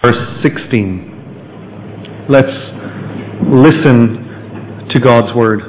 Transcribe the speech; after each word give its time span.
verse 0.00 0.42
16. 0.44 2.26
Let's 2.28 2.46
listen 3.50 4.86
to 4.90 5.00
God's 5.00 5.34
word. 5.34 5.60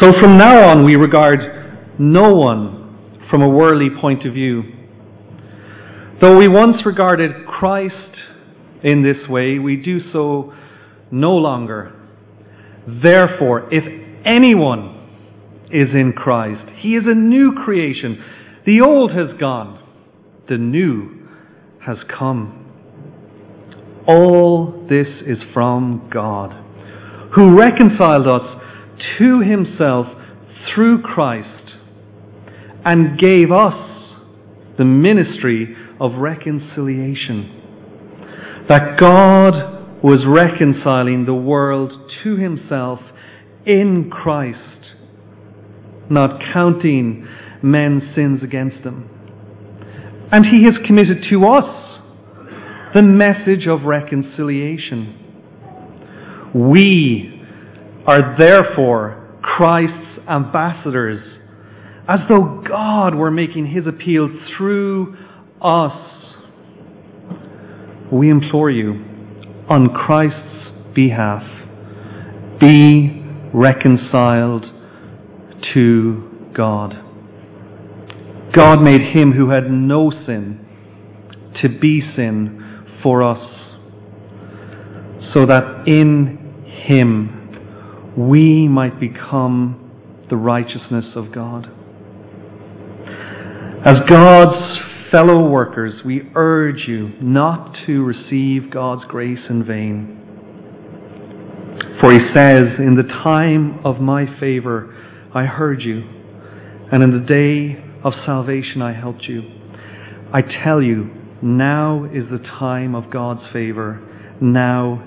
So 0.00 0.12
from 0.22 0.38
now 0.38 0.70
on, 0.70 0.86
we 0.86 0.96
regard 0.96 1.98
no 1.98 2.32
one 2.32 3.26
from 3.28 3.42
a 3.42 3.48
worldly 3.50 3.90
point 4.00 4.26
of 4.26 4.32
view. 4.32 4.62
Though 6.22 6.34
we 6.38 6.48
once 6.48 6.76
regarded 6.86 7.44
Christ 7.46 8.16
in 8.82 9.02
this 9.02 9.28
way, 9.28 9.58
we 9.58 9.76
do 9.76 10.00
so 10.14 10.54
no 11.10 11.32
longer. 11.32 11.92
Therefore, 12.88 13.68
if 13.70 13.84
anyone 14.24 14.96
is 15.70 15.90
in 15.92 16.14
Christ, 16.16 16.70
he 16.78 16.96
is 16.96 17.04
a 17.06 17.14
new 17.14 17.52
creation. 17.52 18.24
The 18.64 18.80
old 18.80 19.10
has 19.10 19.38
gone 19.38 19.79
the 20.50 20.58
new 20.58 21.28
has 21.80 21.96
come. 22.18 22.66
All 24.06 24.84
this 24.90 25.06
is 25.24 25.38
from 25.54 26.10
God, 26.12 26.52
who 27.36 27.56
reconciled 27.56 28.26
us 28.26 28.60
to 29.18 29.40
himself 29.40 30.06
through 30.74 31.02
Christ 31.02 31.76
and 32.84 33.16
gave 33.16 33.52
us 33.52 34.18
the 34.76 34.84
ministry 34.84 35.76
of 36.00 36.14
reconciliation. 36.16 37.56
That 38.68 38.98
God 38.98 40.02
was 40.02 40.24
reconciling 40.26 41.26
the 41.26 41.34
world 41.34 41.92
to 42.24 42.36
himself 42.36 42.98
in 43.64 44.10
Christ, 44.10 44.94
not 46.10 46.40
counting 46.52 47.28
men's 47.62 48.02
sins 48.16 48.42
against 48.42 48.82
them 48.82 49.09
and 50.32 50.46
he 50.46 50.64
has 50.64 50.74
committed 50.86 51.24
to 51.30 51.44
us 51.44 52.00
the 52.94 53.02
message 53.02 53.66
of 53.66 53.82
reconciliation. 53.82 55.16
We 56.54 57.42
are 58.06 58.36
therefore 58.38 59.38
Christ's 59.42 60.18
ambassadors, 60.28 61.20
as 62.08 62.20
though 62.28 62.62
God 62.66 63.14
were 63.14 63.30
making 63.30 63.66
his 63.66 63.86
appeal 63.86 64.28
through 64.56 65.16
us. 65.62 65.96
We 68.12 68.28
implore 68.30 68.70
you, 68.70 68.94
on 69.68 69.94
Christ's 69.94 70.72
behalf, 70.94 71.44
be 72.60 73.22
reconciled 73.54 74.66
to 75.74 76.50
God. 76.56 77.09
God 78.54 78.82
made 78.82 79.00
him 79.00 79.32
who 79.32 79.50
had 79.50 79.70
no 79.70 80.10
sin 80.10 80.66
to 81.62 81.68
be 81.68 82.00
sin 82.16 82.86
for 83.02 83.22
us, 83.22 83.38
so 85.32 85.46
that 85.46 85.84
in 85.86 86.64
him 86.86 88.16
we 88.16 88.66
might 88.66 88.98
become 88.98 89.90
the 90.30 90.36
righteousness 90.36 91.06
of 91.14 91.32
God. 91.32 91.70
As 93.84 93.96
God's 94.08 94.80
fellow 95.10 95.48
workers, 95.48 96.02
we 96.04 96.22
urge 96.34 96.86
you 96.86 97.12
not 97.20 97.76
to 97.86 98.02
receive 98.04 98.70
God's 98.70 99.04
grace 99.06 99.40
in 99.48 99.64
vain. 99.64 100.16
For 102.00 102.12
he 102.12 102.18
says, 102.34 102.78
In 102.78 102.96
the 102.96 103.08
time 103.24 103.80
of 103.84 104.00
my 104.00 104.38
favor 104.38 104.94
I 105.34 105.44
heard 105.44 105.82
you, 105.82 106.02
and 106.92 107.02
in 107.02 107.10
the 107.12 107.26
day 107.26 107.89
of 108.04 108.12
salvation 108.24 108.82
I 108.82 108.92
helped 108.92 109.24
you. 109.24 109.42
I 110.32 110.42
tell 110.42 110.82
you, 110.82 111.10
now 111.42 112.04
is 112.04 112.24
the 112.30 112.38
time 112.38 112.94
of 112.94 113.10
God's 113.10 113.42
favor. 113.52 114.06
Now 114.40 115.02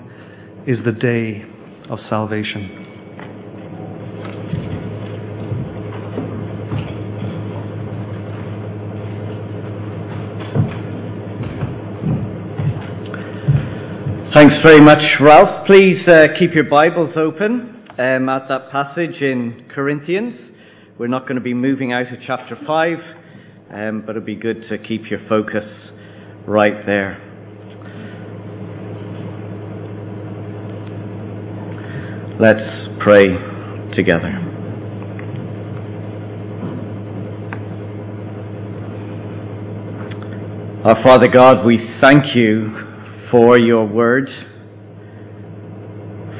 is 0.66 0.78
the 0.84 0.92
day 0.92 1.44
of 1.90 1.98
salvation. 2.08 2.84
Thanks 14.34 14.54
very 14.64 14.80
much, 14.80 14.98
Ralph. 15.20 15.64
Please 15.66 16.06
uh, 16.08 16.26
keep 16.36 16.54
your 16.54 16.64
Bibles 16.64 17.12
open 17.16 17.86
um, 17.98 18.28
at 18.28 18.48
that 18.48 18.68
passage 18.72 19.22
in 19.22 19.66
Corinthians. 19.72 20.53
We're 20.96 21.08
not 21.08 21.22
going 21.22 21.34
to 21.34 21.40
be 21.40 21.54
moving 21.54 21.92
out 21.92 22.02
of 22.02 22.20
chapter 22.24 22.56
5, 22.64 22.98
um, 23.72 24.02
but 24.06 24.10
it'd 24.12 24.24
be 24.24 24.36
good 24.36 24.68
to 24.70 24.78
keep 24.78 25.10
your 25.10 25.18
focus 25.28 25.64
right 26.46 26.86
there. 26.86 27.18
Let's 32.38 32.88
pray 33.02 33.24
together. 33.96 34.30
Our 40.84 41.02
Father 41.02 41.26
God, 41.26 41.66
we 41.66 41.78
thank 42.00 42.36
you 42.36 42.70
for 43.32 43.58
your 43.58 43.84
word, 43.84 44.28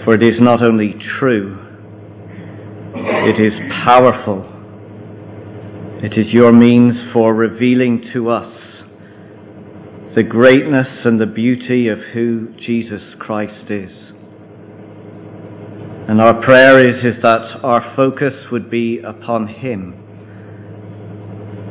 for 0.04 0.14
it 0.14 0.22
is 0.22 0.38
not 0.38 0.64
only 0.64 0.94
true, 1.18 1.63
it 3.06 3.40
is 3.40 3.52
powerful. 3.84 4.44
It 6.02 6.18
is 6.18 6.32
your 6.32 6.52
means 6.52 6.94
for 7.12 7.34
revealing 7.34 8.10
to 8.12 8.30
us 8.30 8.52
the 10.16 10.22
greatness 10.22 10.86
and 11.04 11.20
the 11.20 11.26
beauty 11.26 11.88
of 11.88 11.98
who 12.12 12.48
Jesus 12.58 13.02
Christ 13.18 13.70
is. 13.70 13.90
And 16.08 16.20
our 16.20 16.42
prayer 16.44 16.78
is, 16.78 17.16
is 17.16 17.22
that 17.22 17.60
our 17.62 17.94
focus 17.96 18.34
would 18.52 18.70
be 18.70 19.00
upon 19.00 19.48
Him. 19.48 19.94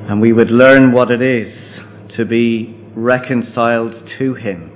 And 0.09 0.19
we 0.19 0.33
would 0.33 0.51
learn 0.51 0.91
what 0.91 1.09
it 1.09 1.21
is 1.21 1.53
to 2.17 2.25
be 2.25 2.77
reconciled 2.95 3.93
to 4.19 4.33
Him 4.35 4.71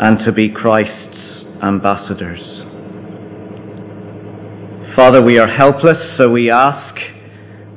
and 0.00 0.24
to 0.24 0.32
be 0.32 0.48
Christ's 0.48 1.44
ambassadors. 1.62 2.77
Father, 4.98 5.22
we 5.22 5.38
are 5.38 5.46
helpless, 5.46 6.18
so 6.18 6.28
we 6.28 6.50
ask 6.50 6.96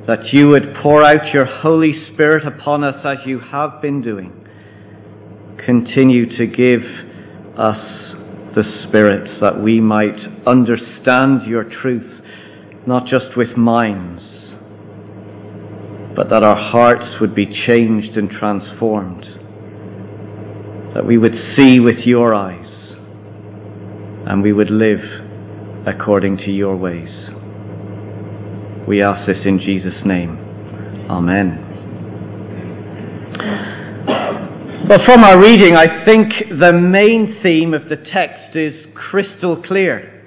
that 0.08 0.32
you 0.32 0.48
would 0.48 0.74
pour 0.82 1.04
out 1.04 1.32
your 1.32 1.44
Holy 1.46 1.92
Spirit 2.12 2.44
upon 2.44 2.82
us 2.82 2.96
as 3.04 3.18
you 3.24 3.38
have 3.38 3.80
been 3.80 4.02
doing. 4.02 4.32
Continue 5.64 6.36
to 6.36 6.46
give 6.48 6.82
us 7.56 7.78
the 8.56 8.64
Spirit 8.88 9.40
that 9.40 9.62
we 9.62 9.80
might 9.80 10.18
understand 10.48 11.46
your 11.46 11.62
truth, 11.62 12.24
not 12.88 13.06
just 13.06 13.36
with 13.36 13.56
minds, 13.56 14.24
but 16.16 16.28
that 16.28 16.42
our 16.42 16.72
hearts 16.72 17.20
would 17.20 17.36
be 17.36 17.46
changed 17.46 18.16
and 18.16 18.30
transformed, 18.30 19.22
that 20.96 21.06
we 21.06 21.18
would 21.18 21.54
see 21.56 21.78
with 21.78 21.98
your 22.04 22.34
eyes, 22.34 22.66
and 24.26 24.42
we 24.42 24.52
would 24.52 24.70
live 24.70 25.21
according 25.86 26.36
to 26.38 26.50
your 26.50 26.76
ways. 26.76 27.10
We 28.86 29.02
ask 29.02 29.26
this 29.26 29.44
in 29.44 29.58
Jesus' 29.58 30.04
name. 30.04 30.38
Amen. 31.10 31.68
Well, 34.88 34.98
from 35.06 35.24
our 35.24 35.40
reading, 35.40 35.76
I 35.76 36.04
think 36.04 36.32
the 36.60 36.72
main 36.72 37.38
theme 37.42 37.72
of 37.72 37.88
the 37.88 37.96
text 37.96 38.56
is 38.56 38.74
crystal 38.94 39.62
clear. 39.62 40.24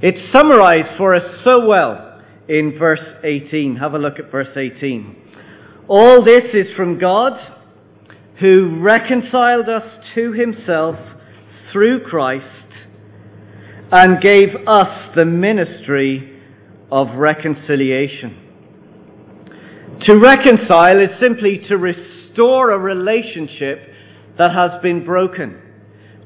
It's 0.00 0.32
summarized 0.32 0.96
for 0.96 1.16
us 1.16 1.22
so 1.44 1.66
well 1.66 2.22
in 2.48 2.76
verse 2.78 3.00
18. 3.24 3.76
Have 3.76 3.94
a 3.94 3.98
look 3.98 4.18
at 4.18 4.30
verse 4.30 4.56
18. 4.56 5.16
All 5.88 6.24
this 6.24 6.44
is 6.54 6.66
from 6.76 6.98
God 6.98 7.32
who 8.40 8.78
reconciled 8.80 9.68
us 9.68 10.04
to 10.14 10.32
himself 10.32 10.96
through 11.72 12.04
Christ 12.04 12.57
and 13.90 14.20
gave 14.20 14.48
us 14.66 15.14
the 15.16 15.24
ministry 15.24 16.40
of 16.90 17.08
reconciliation. 17.16 18.44
To 20.06 20.18
reconcile 20.18 21.00
is 21.00 21.10
simply 21.20 21.62
to 21.68 21.76
restore 21.76 22.70
a 22.70 22.78
relationship 22.78 23.80
that 24.38 24.52
has 24.52 24.80
been 24.82 25.04
broken, 25.04 25.60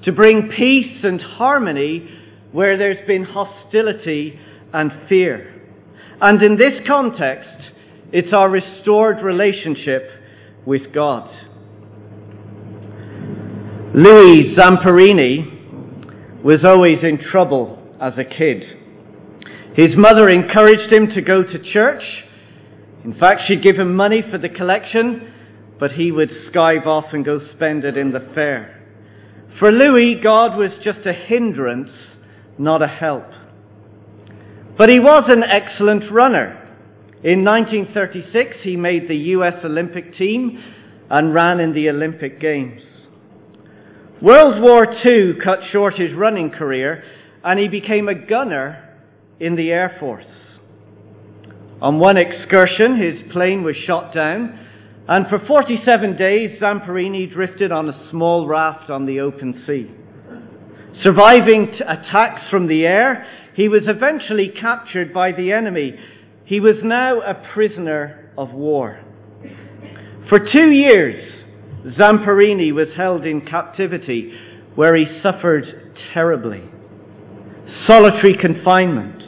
to 0.05 0.13
bring 0.13 0.51
peace 0.57 1.05
and 1.05 1.21
harmony 1.21 2.09
where 2.53 2.77
there's 2.77 3.07
been 3.07 3.25
hostility 3.25 4.39
and 4.75 4.93
fear. 5.09 5.49
And 6.21 6.43
in 6.43 6.57
this 6.57 6.87
context, 6.87 7.49
it's 8.13 8.33
our 8.33 8.51
restored 8.51 9.23
relationship 9.23 10.03
with 10.67 10.93
God. 10.93 11.31
Louis 13.95 14.55
Zamperini 14.57 15.52
was 16.45 16.65
always 16.67 16.99
in 17.03 17.19
trouble 17.31 17.79
as 18.01 18.15
a 18.19 18.25
kid. 18.25 18.63
His 19.77 19.97
mother 19.97 20.29
encouraged 20.29 20.93
him 20.93 21.09
to 21.15 21.23
go 21.23 21.43
to 21.43 21.73
church. 21.73 22.03
In 23.05 23.15
fact, 23.15 23.43
she'd 23.47 23.63
give 23.63 23.77
him 23.77 23.95
money 23.95 24.23
for 24.31 24.39
the 24.39 24.49
collection, 24.49 25.33
but 25.79 25.93
he 25.93 26.13
would 26.13 26.31
skive 26.51 26.87
off 26.87 27.07
and 27.13 27.25
go 27.25 27.41
spend 27.55 27.85
it 27.85 27.97
in 27.97 28.13
the 28.13 28.29
fair. 28.35 28.83
For 29.59 29.71
Louis, 29.71 30.21
God 30.23 30.57
was 30.57 30.71
just 30.85 31.07
a 31.07 31.13
hindrance, 31.13 31.91
not 32.59 32.83
a 32.83 32.89
help. 32.89 33.27
But 34.77 34.91
he 34.91 34.99
was 34.99 35.25
an 35.29 35.43
excellent 35.45 36.11
runner. 36.11 36.59
In 37.23 37.45
1936, 37.45 38.57
he 38.65 38.77
made 38.77 39.09
the 39.09 39.17
US 39.37 39.65
Olympic 39.65 40.17
team 40.17 40.59
and 41.09 41.33
ran 41.33 41.61
in 41.61 41.73
the 41.73 41.89
Olympic 41.89 42.41
Games. 42.41 42.83
World 44.23 44.63
War 44.63 44.87
II 44.87 45.33
cut 45.43 45.59
short 45.73 45.95
his 45.95 46.15
running 46.17 46.51
career 46.51 47.03
and 47.43 47.59
he 47.59 47.67
became 47.67 48.07
a 48.07 48.15
gunner 48.15 49.01
in 49.41 49.57
the 49.57 49.71
Air 49.71 49.97
Force. 49.99 50.25
On 51.81 51.99
one 51.99 52.17
excursion, 52.17 52.97
his 53.03 53.33
plane 53.33 53.65
was 53.65 53.75
shot 53.85 54.15
down, 54.15 54.57
and 55.09 55.27
for 55.27 55.45
47 55.45 56.17
days, 56.17 56.61
Zamperini 56.63 57.33
drifted 57.33 57.73
on 57.73 57.89
a 57.89 58.11
small 58.13 58.47
raft 58.47 58.91
on 58.91 59.07
the 59.07 59.19
open 59.19 59.65
sea. 59.67 59.91
Surviving 61.03 61.73
t- 61.73 61.81
attacks 61.81 62.43
from 62.49 62.69
the 62.69 62.85
air, 62.85 63.27
he 63.57 63.69
was 63.69 63.83
eventually 63.89 64.53
captured 64.61 65.13
by 65.13 65.33
the 65.33 65.51
enemy. 65.51 65.99
He 66.45 66.61
was 66.61 66.77
now 66.85 67.23
a 67.23 67.43
prisoner 67.53 68.31
of 68.39 68.53
war. 68.53 69.03
For 70.29 70.39
two 70.39 70.71
years, 70.71 71.32
Zamperini 71.85 72.73
was 72.73 72.89
held 72.97 73.27
in 73.27 73.41
captivity 73.41 74.33
where 74.75 74.97
he 74.97 75.21
suffered 75.23 75.95
terribly. 76.15 76.63
Solitary 77.87 78.37
confinement, 78.41 79.23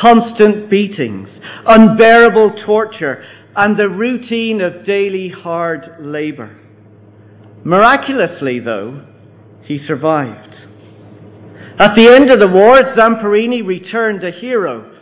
constant 0.00 0.68
beatings, 0.70 1.28
unbearable 1.66 2.62
torture, 2.66 3.24
and 3.56 3.78
the 3.78 3.88
routine 3.88 4.60
of 4.60 4.84
daily 4.84 5.30
hard 5.30 5.96
labor. 6.00 6.56
Miraculously, 7.64 8.60
though, 8.60 9.04
he 9.64 9.80
survived. 9.86 10.54
At 11.80 11.94
the 11.96 12.08
end 12.08 12.30
of 12.30 12.40
the 12.40 12.48
war, 12.48 12.74
Zamperini 12.96 13.64
returned 13.66 14.24
a 14.24 14.30
hero, 14.30 14.94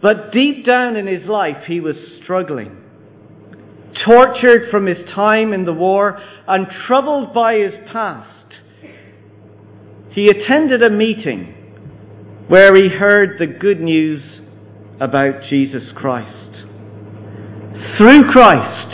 but 0.00 0.32
deep 0.32 0.64
down 0.64 0.96
in 0.96 1.06
his 1.06 1.26
life, 1.28 1.64
he 1.66 1.80
was 1.80 1.96
struggling. 2.22 2.81
Tortured 4.06 4.70
from 4.70 4.86
his 4.86 4.98
time 5.14 5.52
in 5.52 5.64
the 5.64 5.72
war 5.72 6.18
and 6.48 6.66
troubled 6.86 7.34
by 7.34 7.54
his 7.54 7.74
past, 7.92 8.28
he 10.12 10.26
attended 10.26 10.84
a 10.84 10.90
meeting 10.90 11.54
where 12.48 12.74
he 12.74 12.88
heard 12.88 13.38
the 13.38 13.46
good 13.46 13.80
news 13.80 14.22
about 15.00 15.42
Jesus 15.48 15.84
Christ. 15.94 16.50
Through 17.98 18.30
Christ, 18.30 18.92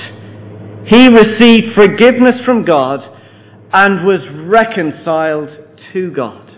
he 0.86 1.08
received 1.08 1.74
forgiveness 1.74 2.40
from 2.44 2.64
God 2.64 3.00
and 3.72 4.06
was 4.06 4.20
reconciled 4.46 5.50
to 5.92 6.10
God. 6.12 6.50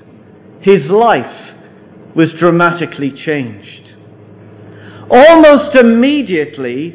His 0.63 0.83
life 0.91 2.15
was 2.15 2.27
dramatically 2.39 3.13
changed. 3.25 3.89
Almost 5.11 5.77
immediately, 5.79 6.95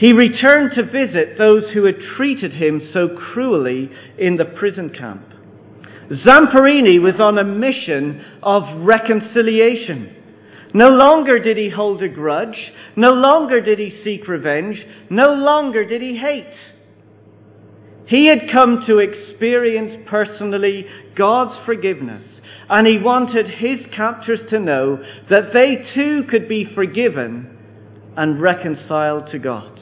he 0.00 0.14
returned 0.14 0.72
to 0.74 0.82
visit 0.82 1.36
those 1.36 1.64
who 1.74 1.84
had 1.84 1.96
treated 2.16 2.54
him 2.54 2.88
so 2.90 3.06
cruelly 3.06 3.90
in 4.18 4.38
the 4.38 4.46
prison 4.46 4.88
camp. 4.88 5.26
Zamperini 6.26 6.98
was 6.98 7.20
on 7.22 7.36
a 7.36 7.44
mission 7.44 8.24
of 8.42 8.62
reconciliation. 8.78 10.16
No 10.72 10.86
longer 10.86 11.38
did 11.38 11.58
he 11.58 11.68
hold 11.68 12.02
a 12.02 12.08
grudge. 12.08 12.56
No 12.96 13.10
longer 13.10 13.60
did 13.60 13.78
he 13.78 14.00
seek 14.02 14.26
revenge. 14.26 14.78
No 15.10 15.34
longer 15.34 15.84
did 15.84 16.00
he 16.00 16.16
hate. 16.16 16.46
He 18.06 18.26
had 18.26 18.50
come 18.50 18.84
to 18.86 19.00
experience 19.00 20.02
personally 20.08 20.86
God's 21.14 21.62
forgiveness, 21.66 22.24
and 22.70 22.86
he 22.86 22.96
wanted 22.98 23.46
his 23.50 23.80
captors 23.94 24.40
to 24.48 24.58
know 24.58 24.96
that 25.28 25.52
they 25.52 25.92
too 25.94 26.22
could 26.30 26.48
be 26.48 26.66
forgiven 26.74 27.58
and 28.16 28.40
reconciled 28.40 29.30
to 29.32 29.38
God. 29.38 29.76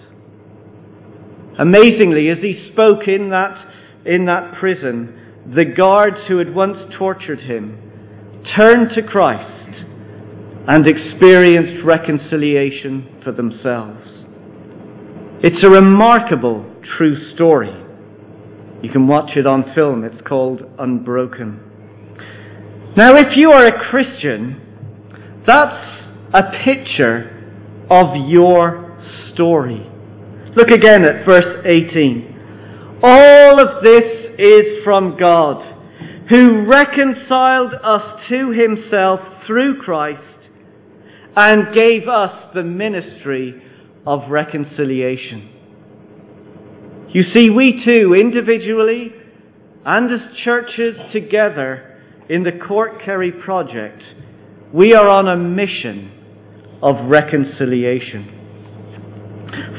Amazingly, 1.58 2.28
as 2.30 2.38
he 2.38 2.70
spoke 2.72 3.08
in 3.08 3.30
that, 3.30 3.66
in 4.06 4.26
that 4.26 4.54
prison, 4.58 5.14
the 5.54 5.64
guards 5.64 6.18
who 6.28 6.38
had 6.38 6.54
once 6.54 6.76
tortured 6.96 7.40
him 7.40 7.78
turned 8.56 8.90
to 8.94 9.02
Christ 9.02 9.84
and 10.68 10.86
experienced 10.86 11.84
reconciliation 11.84 13.20
for 13.24 13.32
themselves. 13.32 14.06
It's 15.42 15.64
a 15.64 15.70
remarkable 15.70 16.64
true 16.96 17.34
story. 17.34 17.72
You 18.82 18.90
can 18.90 19.06
watch 19.06 19.30
it 19.36 19.46
on 19.46 19.72
film. 19.74 20.04
It's 20.04 20.20
called 20.26 20.62
Unbroken. 20.78 21.60
Now, 22.96 23.14
if 23.16 23.36
you 23.36 23.50
are 23.50 23.64
a 23.66 23.90
Christian, 23.90 24.60
that's 25.46 26.04
a 26.34 26.42
picture 26.64 27.34
of 27.90 28.06
your 28.28 29.00
story. 29.32 29.87
Look 30.58 30.72
again 30.72 31.04
at 31.04 31.24
verse 31.24 31.64
18. 31.66 32.98
All 33.04 33.60
of 33.62 33.84
this 33.84 34.02
is 34.40 34.82
from 34.82 35.16
God, 35.16 35.62
who 36.28 36.66
reconciled 36.66 37.74
us 37.74 38.20
to 38.28 38.50
himself 38.50 39.20
through 39.46 39.80
Christ 39.80 40.20
and 41.36 41.76
gave 41.76 42.08
us 42.08 42.52
the 42.56 42.64
ministry 42.64 43.62
of 44.04 44.28
reconciliation. 44.30 45.48
You 47.10 47.22
see, 47.32 47.50
we 47.50 47.80
too, 47.84 48.14
individually 48.20 49.12
and 49.86 50.12
as 50.12 50.44
churches 50.44 50.96
together 51.12 52.00
in 52.28 52.42
the 52.42 52.58
Cork 52.66 53.04
Kerry 53.04 53.30
project, 53.30 54.02
we 54.74 54.92
are 54.92 55.06
on 55.06 55.28
a 55.28 55.36
mission 55.36 56.10
of 56.82 57.08
reconciliation. 57.08 58.37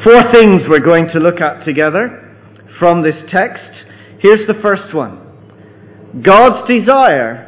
Four 0.04 0.32
things 0.32 0.62
we're 0.68 0.80
going 0.80 1.08
to 1.14 1.20
look 1.20 1.40
at 1.42 1.64
together 1.66 2.36
from 2.80 3.04
this 3.04 3.16
text. 3.34 3.62
Here's 4.20 4.48
the 4.48 4.60
first 4.62 4.96
one 4.96 6.22
God's 6.24 6.68
desire 6.68 7.46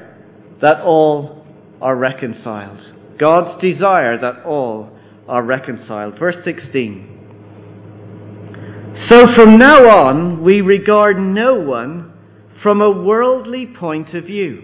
that 0.61 0.81
all 0.81 1.45
are 1.81 1.95
reconciled. 1.95 2.79
God's 3.19 3.61
desire 3.61 4.19
that 4.21 4.45
all 4.45 4.89
are 5.27 5.43
reconciled. 5.43 6.19
Verse 6.19 6.35
16. 6.45 7.11
So 9.09 9.25
from 9.35 9.57
now 9.57 9.89
on, 9.89 10.43
we 10.43 10.61
regard 10.61 11.17
no 11.17 11.55
one 11.55 12.13
from 12.61 12.81
a 12.81 12.91
worldly 12.91 13.65
point 13.79 14.13
of 14.13 14.25
view. 14.25 14.61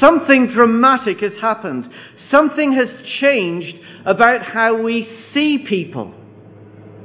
Something 0.00 0.52
dramatic 0.52 1.20
has 1.20 1.40
happened. 1.40 1.84
Something 2.32 2.72
has 2.72 2.88
changed 3.20 3.76
about 4.04 4.42
how 4.42 4.82
we 4.82 5.06
see 5.32 5.64
people. 5.68 6.14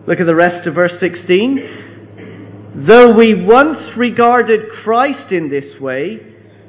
Look 0.05 0.19
at 0.19 0.25
the 0.25 0.35
rest 0.35 0.67
of 0.67 0.75
verse 0.75 0.91
16. 0.99 2.85
Though 2.89 3.15
we 3.15 3.45
once 3.45 3.79
regarded 3.95 4.59
Christ 4.83 5.31
in 5.31 5.49
this 5.49 5.79
way, 5.79 6.19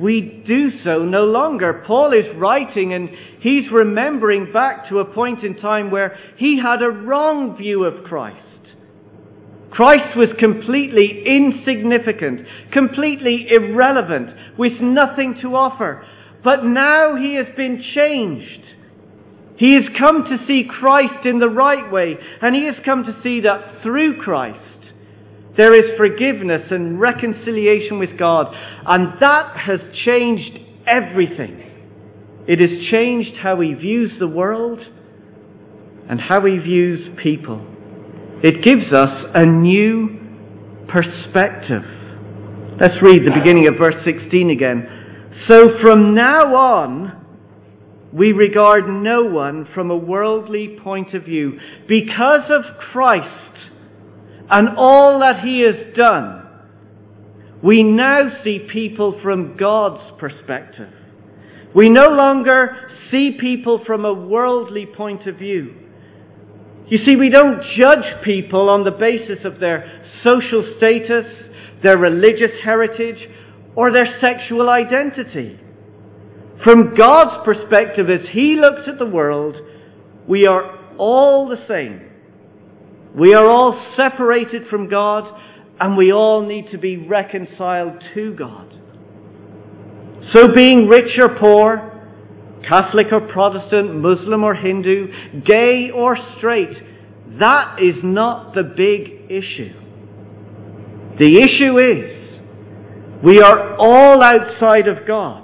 we 0.00 0.44
do 0.46 0.70
so 0.84 1.04
no 1.04 1.24
longer. 1.24 1.82
Paul 1.84 2.12
is 2.12 2.36
writing 2.36 2.94
and 2.94 3.08
he's 3.40 3.64
remembering 3.72 4.52
back 4.52 4.88
to 4.88 5.00
a 5.00 5.04
point 5.12 5.42
in 5.42 5.56
time 5.56 5.90
where 5.90 6.16
he 6.36 6.60
had 6.62 6.80
a 6.80 6.90
wrong 6.90 7.56
view 7.56 7.84
of 7.84 8.04
Christ. 8.04 8.38
Christ 9.72 10.16
was 10.16 10.28
completely 10.38 11.24
insignificant, 11.26 12.46
completely 12.72 13.48
irrelevant, 13.50 14.30
with 14.56 14.74
nothing 14.80 15.38
to 15.42 15.56
offer. 15.56 16.06
But 16.44 16.64
now 16.64 17.16
he 17.16 17.34
has 17.34 17.46
been 17.56 17.82
changed. 17.96 18.62
He 19.56 19.74
has 19.74 19.84
come 19.98 20.24
to 20.24 20.46
see 20.46 20.68
Christ 20.68 21.24
in 21.24 21.38
the 21.38 21.48
right 21.48 21.90
way, 21.90 22.14
and 22.42 22.54
he 22.54 22.64
has 22.66 22.74
come 22.84 23.04
to 23.04 23.20
see 23.22 23.40
that 23.40 23.82
through 23.82 24.20
Christ 24.20 24.58
there 25.56 25.72
is 25.72 25.96
forgiveness 25.96 26.62
and 26.70 27.00
reconciliation 27.00 27.98
with 28.00 28.18
God, 28.18 28.46
and 28.86 29.20
that 29.20 29.56
has 29.56 29.80
changed 30.04 30.58
everything. 30.86 31.60
It 32.48 32.60
has 32.60 32.90
changed 32.90 33.38
how 33.40 33.60
he 33.60 33.72
views 33.74 34.12
the 34.18 34.26
world 34.26 34.80
and 36.08 36.20
how 36.20 36.44
he 36.44 36.58
views 36.58 37.08
people. 37.22 37.64
It 38.42 38.62
gives 38.62 38.92
us 38.92 39.24
a 39.34 39.46
new 39.46 40.18
perspective. 40.88 41.82
Let's 42.80 43.00
read 43.00 43.22
the 43.24 43.32
beginning 43.38 43.68
of 43.68 43.74
verse 43.78 44.04
16 44.04 44.50
again. 44.50 45.32
So 45.48 45.78
from 45.80 46.14
now 46.14 46.54
on, 46.54 47.23
we 48.14 48.30
regard 48.30 48.88
no 48.88 49.24
one 49.24 49.66
from 49.74 49.90
a 49.90 49.96
worldly 49.96 50.78
point 50.82 51.14
of 51.14 51.24
view. 51.24 51.58
Because 51.88 52.48
of 52.48 52.78
Christ 52.92 53.58
and 54.48 54.68
all 54.78 55.18
that 55.18 55.40
he 55.44 55.62
has 55.66 55.96
done, 55.96 56.42
we 57.60 57.82
now 57.82 58.40
see 58.44 58.68
people 58.72 59.18
from 59.20 59.56
God's 59.56 60.12
perspective. 60.20 60.92
We 61.74 61.88
no 61.88 62.06
longer 62.06 62.76
see 63.10 63.36
people 63.40 63.82
from 63.84 64.04
a 64.04 64.14
worldly 64.14 64.86
point 64.86 65.26
of 65.26 65.38
view. 65.38 65.74
You 66.86 66.98
see, 67.04 67.16
we 67.16 67.30
don't 67.30 67.62
judge 67.76 68.22
people 68.24 68.68
on 68.68 68.84
the 68.84 68.92
basis 68.92 69.44
of 69.44 69.58
their 69.58 70.04
social 70.24 70.74
status, 70.76 71.24
their 71.82 71.98
religious 71.98 72.62
heritage, 72.62 73.28
or 73.74 73.92
their 73.92 74.20
sexual 74.20 74.70
identity. 74.70 75.58
From 76.62 76.94
God's 76.96 77.44
perspective, 77.44 78.06
as 78.08 78.26
He 78.32 78.56
looks 78.56 78.82
at 78.86 78.98
the 78.98 79.06
world, 79.06 79.56
we 80.28 80.46
are 80.46 80.96
all 80.96 81.48
the 81.48 81.62
same. 81.68 82.10
We 83.18 83.34
are 83.34 83.46
all 83.46 83.80
separated 83.96 84.68
from 84.68 84.88
God, 84.88 85.24
and 85.80 85.96
we 85.96 86.12
all 86.12 86.46
need 86.46 86.70
to 86.70 86.78
be 86.78 86.96
reconciled 86.96 88.02
to 88.14 88.34
God. 88.34 88.72
So, 90.32 90.48
being 90.54 90.88
rich 90.88 91.18
or 91.20 91.38
poor, 91.38 91.90
Catholic 92.68 93.08
or 93.12 93.20
Protestant, 93.32 93.96
Muslim 93.96 94.42
or 94.42 94.54
Hindu, 94.54 95.42
gay 95.44 95.90
or 95.94 96.16
straight, 96.38 96.76
that 97.38 97.76
is 97.80 97.96
not 98.02 98.54
the 98.54 98.62
big 98.62 99.30
issue. 99.30 99.74
The 101.18 101.38
issue 101.38 101.76
is 101.78 103.22
we 103.22 103.40
are 103.40 103.76
all 103.76 104.22
outside 104.22 104.88
of 104.88 105.06
God 105.06 105.43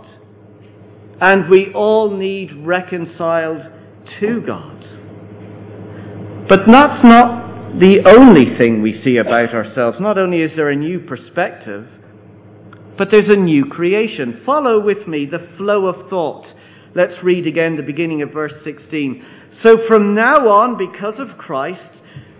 and 1.20 1.50
we 1.50 1.72
all 1.74 2.16
need 2.16 2.50
reconciled 2.64 3.62
to 4.20 4.40
God. 4.46 4.80
But 6.48 6.60
that's 6.66 7.04
not 7.04 7.78
the 7.78 7.98
only 8.06 8.56
thing 8.58 8.82
we 8.82 9.00
see 9.04 9.18
about 9.18 9.54
ourselves. 9.54 9.98
Not 10.00 10.18
only 10.18 10.38
is 10.42 10.50
there 10.56 10.70
a 10.70 10.76
new 10.76 11.00
perspective, 11.00 11.86
but 12.98 13.08
there's 13.12 13.28
a 13.28 13.36
new 13.36 13.66
creation. 13.66 14.42
Follow 14.44 14.80
with 14.80 15.06
me 15.06 15.26
the 15.26 15.48
flow 15.56 15.86
of 15.86 16.08
thought. 16.10 16.46
Let's 16.94 17.22
read 17.22 17.46
again 17.46 17.76
the 17.76 17.82
beginning 17.82 18.22
of 18.22 18.32
verse 18.32 18.52
16. 18.64 19.24
So 19.64 19.76
from 19.86 20.14
now 20.14 20.48
on, 20.48 20.76
because 20.76 21.14
of 21.18 21.38
Christ, 21.38 21.78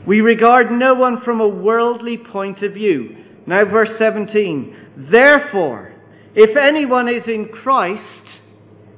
we 0.07 0.21
regard 0.21 0.73
no 0.73 0.95
one 0.95 1.19
from 1.25 1.41
a 1.41 1.49
worldly 1.49 2.17
point 2.17 2.63
of 2.63 2.73
view. 2.73 3.17
Now, 3.47 3.65
verse 3.71 3.91
17. 3.99 5.09
Therefore, 5.13 5.95
if 6.35 6.57
anyone 6.57 7.09
is 7.09 7.23
in 7.27 7.49
Christ, 7.63 8.03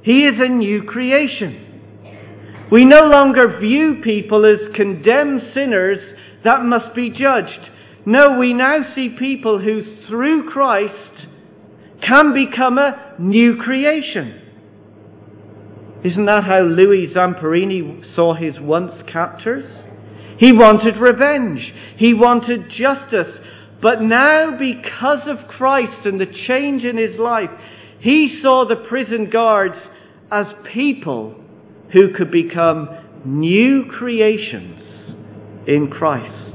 he 0.02 0.24
is 0.24 0.34
a 0.38 0.48
new 0.48 0.82
creation. 0.82 2.68
We 2.70 2.84
no 2.84 3.00
longer 3.00 3.58
view 3.60 4.00
people 4.02 4.44
as 4.46 4.74
condemned 4.74 5.42
sinners 5.54 5.98
that 6.44 6.64
must 6.64 6.94
be 6.94 7.10
judged. 7.10 7.70
No, 8.04 8.38
we 8.38 8.52
now 8.52 8.78
see 8.94 9.14
people 9.16 9.60
who, 9.60 9.82
through 10.08 10.50
Christ, 10.50 11.28
can 12.06 12.34
become 12.34 12.78
a 12.78 13.14
new 13.18 13.56
creation. 13.56 14.40
Isn't 16.04 16.26
that 16.26 16.42
how 16.42 16.62
Louis 16.62 17.12
Zamperini 17.14 18.16
saw 18.16 18.34
his 18.34 18.54
once 18.58 18.92
captors? 19.12 19.66
He 20.38 20.52
wanted 20.52 20.96
revenge. 20.96 21.60
He 21.96 22.12
wanted 22.12 22.70
justice. 22.70 23.32
But 23.80 24.02
now, 24.02 24.58
because 24.58 25.28
of 25.28 25.48
Christ 25.48 26.04
and 26.04 26.20
the 26.20 26.26
change 26.48 26.82
in 26.82 26.96
his 26.96 27.20
life, 27.20 27.50
he 28.00 28.40
saw 28.42 28.66
the 28.66 28.88
prison 28.88 29.30
guards 29.30 29.76
as 30.32 30.46
people 30.72 31.34
who 31.92 32.14
could 32.16 32.30
become 32.32 32.88
new 33.24 33.84
creations 33.98 34.80
in 35.68 35.88
Christ. 35.92 36.48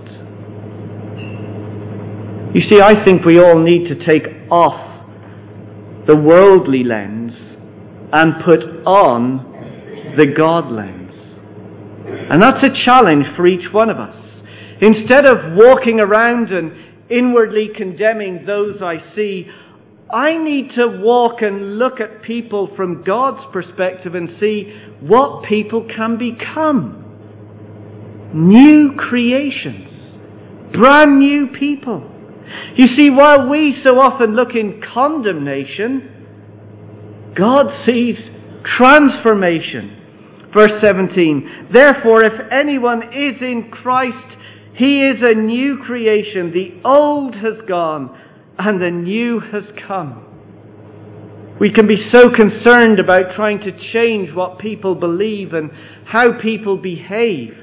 You 2.56 2.62
see, 2.70 2.82
I 2.82 3.06
think 3.06 3.24
we 3.24 3.40
all 3.40 3.60
need 3.60 3.88
to 3.90 3.96
take 4.04 4.24
off 4.50 5.06
the 6.08 6.16
worldly 6.16 6.84
lens 6.84 7.34
and 8.12 8.44
put 8.44 8.62
on 8.88 10.16
the 10.18 10.26
God 10.26 10.72
lens. 10.72 11.12
And 12.32 12.42
that's 12.42 12.66
a 12.66 12.86
challenge 12.86 13.26
for 13.36 13.46
each 13.46 13.72
one 13.72 13.92
of 13.92 14.00
us. 14.00 14.16
Instead 14.82 15.28
of 15.28 15.56
walking 15.56 16.00
around 16.00 16.52
and 16.52 16.72
inwardly 17.12 17.70
condemning 17.76 18.46
those 18.46 18.82
I 18.82 19.04
see, 19.16 19.48
I 20.14 20.38
need 20.38 20.72
to 20.76 20.88
walk 20.88 21.42
and 21.42 21.78
look 21.78 22.00
at 22.00 22.22
people 22.22 22.70
from 22.76 23.04
God's 23.04 23.44
perspective 23.52 24.16
and 24.16 24.30
see 24.40 24.74
what 25.02 25.44
people 25.44 25.86
can 25.94 26.18
become. 26.18 27.04
New 28.34 28.94
creations. 28.98 29.90
Brand 30.72 31.20
new 31.20 31.48
people. 31.48 32.10
You 32.76 32.96
see, 32.96 33.10
while 33.10 33.50
we 33.50 33.82
so 33.86 34.00
often 34.00 34.36
look 34.36 34.56
in 34.56 34.82
condemnation, 34.94 37.34
God 37.36 37.86
sees 37.86 38.16
transformation. 38.78 39.96
Verse 40.54 40.72
17 40.82 41.70
Therefore, 41.74 42.24
if 42.24 42.52
anyone 42.52 43.14
is 43.14 43.42
in 43.42 43.70
Christ, 43.72 44.38
he 44.76 45.02
is 45.02 45.18
a 45.22 45.38
new 45.38 45.80
creation. 45.86 46.54
The 46.54 46.80
old 46.88 47.36
has 47.36 47.56
gone 47.68 48.18
and 48.60 48.82
the 48.82 48.92
new 48.92 49.40
has 49.52 49.64
come. 49.88 50.24
We 51.60 51.72
can 51.74 51.88
be 51.88 52.10
so 52.14 52.30
concerned 52.30 53.00
about 53.00 53.36
trying 53.36 53.60
to 53.62 53.72
change 53.92 54.34
what 54.36 54.60
people 54.60 54.94
believe 54.94 55.54
and 55.54 55.72
how 56.06 56.40
people 56.40 56.78
behave. 56.78 57.54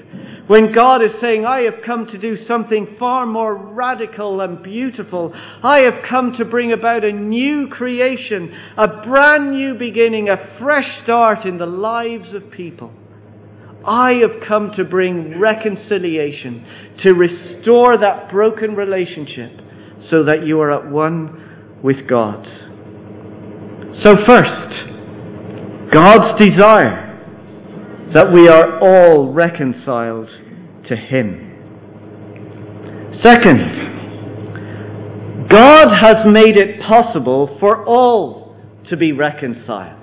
When 0.49 0.75
God 0.75 0.97
is 0.97 1.13
saying, 1.21 1.47
I 1.47 1.61
have 1.61 1.85
come 1.87 2.07
to 2.07 2.19
do 2.19 2.37
something 2.47 2.97
far 2.99 3.25
more 3.25 3.55
radical 3.55 4.41
and 4.41 4.63
beautiful. 4.63 5.33
I 5.35 5.79
have 5.85 6.05
come 6.11 6.35
to 6.39 6.45
bring 6.45 6.73
about 6.73 7.05
a 7.05 7.13
new 7.13 7.69
creation, 7.69 8.53
a 8.77 8.89
brand 9.07 9.53
new 9.53 9.75
beginning, 9.79 10.29
a 10.29 10.59
fresh 10.59 11.03
start 11.05 11.47
in 11.47 11.57
the 11.57 11.67
lives 11.67 12.35
of 12.35 12.51
people. 12.51 12.93
I 13.87 14.15
have 14.23 14.47
come 14.47 14.73
to 14.77 14.85
bring 14.85 15.39
reconciliation, 15.39 16.67
to 17.05 17.15
restore 17.15 17.97
that 17.99 18.31
broken 18.31 18.75
relationship 18.75 19.64
so 20.11 20.25
that 20.25 20.47
you 20.47 20.61
are 20.61 20.73
at 20.73 20.91
one 20.91 21.79
with 21.83 22.09
God. 22.09 22.47
So, 24.03 24.17
first, 24.27 24.73
God's 25.93 26.41
desire 26.45 27.03
that 28.15 28.33
we 28.33 28.49
are 28.49 28.81
all 28.81 29.33
reconciled 29.33 30.29
to 30.89 30.97
Him. 30.97 31.53
Second, 33.25 33.85
God 35.49 35.95
has 36.01 36.17
made 36.27 36.57
it 36.57 36.81
possible 36.81 37.57
for 37.61 37.87
all 37.87 38.57
to 38.91 38.97
be 38.97 39.13
reconciled. 39.13 40.01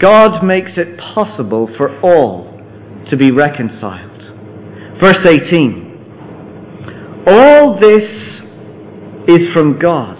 God 0.00 0.42
makes 0.44 0.72
it 0.76 0.98
possible 1.14 1.68
for 1.76 2.00
all 2.00 2.50
to 3.10 3.16
be 3.16 3.30
reconciled. 3.30 4.10
Verse 5.00 5.24
18 5.24 7.24
All 7.28 7.78
this 7.80 8.02
is 9.28 9.52
from 9.52 9.78
God, 9.78 10.18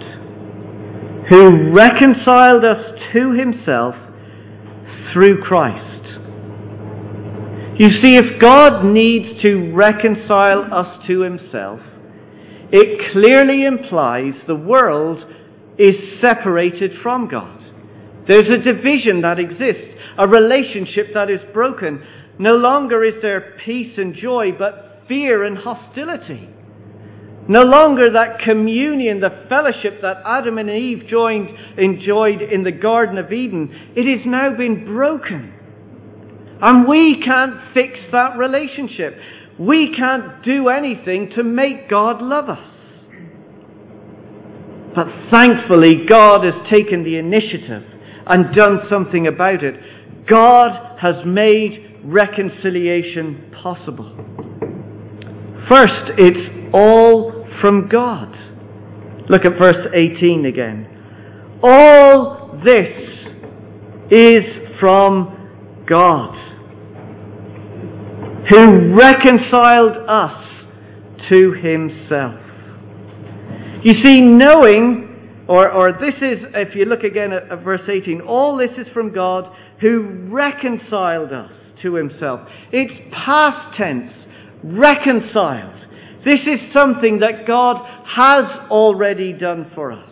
who 1.29 1.71
reconciled 1.71 2.65
us 2.65 2.99
to 3.13 3.31
himself 3.31 3.95
through 5.11 5.41
Christ. 5.43 5.89
You 7.79 7.89
see, 8.01 8.17
if 8.17 8.39
God 8.39 8.85
needs 8.85 9.41
to 9.43 9.71
reconcile 9.73 10.71
us 10.71 11.03
to 11.07 11.21
himself, 11.21 11.79
it 12.71 13.11
clearly 13.11 13.65
implies 13.65 14.33
the 14.47 14.55
world 14.55 15.23
is 15.77 15.95
separated 16.21 16.91
from 17.01 17.27
God. 17.27 17.59
There's 18.27 18.47
a 18.47 18.63
division 18.63 19.21
that 19.21 19.39
exists, 19.39 19.99
a 20.17 20.27
relationship 20.27 21.07
that 21.13 21.29
is 21.29 21.41
broken. 21.51 22.03
No 22.39 22.55
longer 22.55 23.03
is 23.03 23.15
there 23.21 23.57
peace 23.65 23.97
and 23.97 24.15
joy, 24.15 24.51
but 24.57 25.01
fear 25.07 25.43
and 25.43 25.57
hostility. 25.57 26.52
No 27.47 27.63
longer 27.63 28.05
that 28.13 28.39
communion, 28.39 29.19
the 29.19 29.45
fellowship 29.49 30.01
that 30.01 30.23
Adam 30.25 30.57
and 30.57 30.69
Eve 30.69 31.07
joined, 31.09 31.49
enjoyed 31.77 32.41
in 32.41 32.63
the 32.63 32.71
Garden 32.71 33.17
of 33.17 33.33
Eden, 33.33 33.91
it 33.95 34.17
has 34.17 34.25
now 34.25 34.55
been 34.55 34.85
broken. 34.85 35.53
And 36.61 36.87
we 36.87 37.21
can't 37.23 37.55
fix 37.73 37.99
that 38.13 38.37
relationship. 38.37 39.17
We 39.59 39.93
can't 39.97 40.41
do 40.43 40.69
anything 40.69 41.31
to 41.35 41.43
make 41.43 41.89
God 41.89 42.21
love 42.21 42.49
us. 42.49 42.65
But 44.95 45.07
thankfully, 45.31 46.05
God 46.07 46.45
has 46.45 46.53
taken 46.71 47.03
the 47.03 47.17
initiative 47.17 47.83
and 48.25 48.55
done 48.55 48.79
something 48.89 49.27
about 49.27 49.63
it. 49.63 49.75
God 50.29 50.97
has 51.01 51.15
made 51.25 51.99
reconciliation 52.05 53.53
possible. 53.61 54.15
First, 55.69 56.13
it's 56.17 56.62
all 56.73 57.47
from 57.61 57.87
God. 57.87 58.35
Look 59.29 59.45
at 59.45 59.53
verse 59.59 59.87
18 59.93 60.45
again. 60.45 60.87
All 61.63 62.59
this 62.65 63.13
is 64.11 64.43
from 64.79 65.85
God, 65.87 66.35
who 68.49 68.93
reconciled 68.95 69.97
us 70.09 70.43
to 71.31 71.53
himself. 71.53 72.39
You 73.83 74.03
see, 74.03 74.21
knowing, 74.21 75.45
or, 75.47 75.71
or 75.71 75.93
this 75.93 76.15
is, 76.21 76.39
if 76.53 76.75
you 76.75 76.85
look 76.85 77.03
again 77.03 77.31
at, 77.33 77.51
at 77.51 77.63
verse 77.63 77.81
18, 77.89 78.21
all 78.21 78.57
this 78.57 78.71
is 78.77 78.87
from 78.93 79.13
God 79.13 79.45
who 79.81 80.27
reconciled 80.29 81.31
us 81.31 81.51
to 81.81 81.95
himself. 81.95 82.41
It's 82.71 82.93
past 83.13 83.77
tense, 83.77 84.11
reconciled. 84.63 85.79
This 86.25 86.41
is 86.41 86.73
something 86.73 87.19
that 87.19 87.45
God 87.45 87.85
has 88.05 88.69
already 88.69 89.33
done 89.33 89.71
for 89.75 89.91
us. 89.91 90.09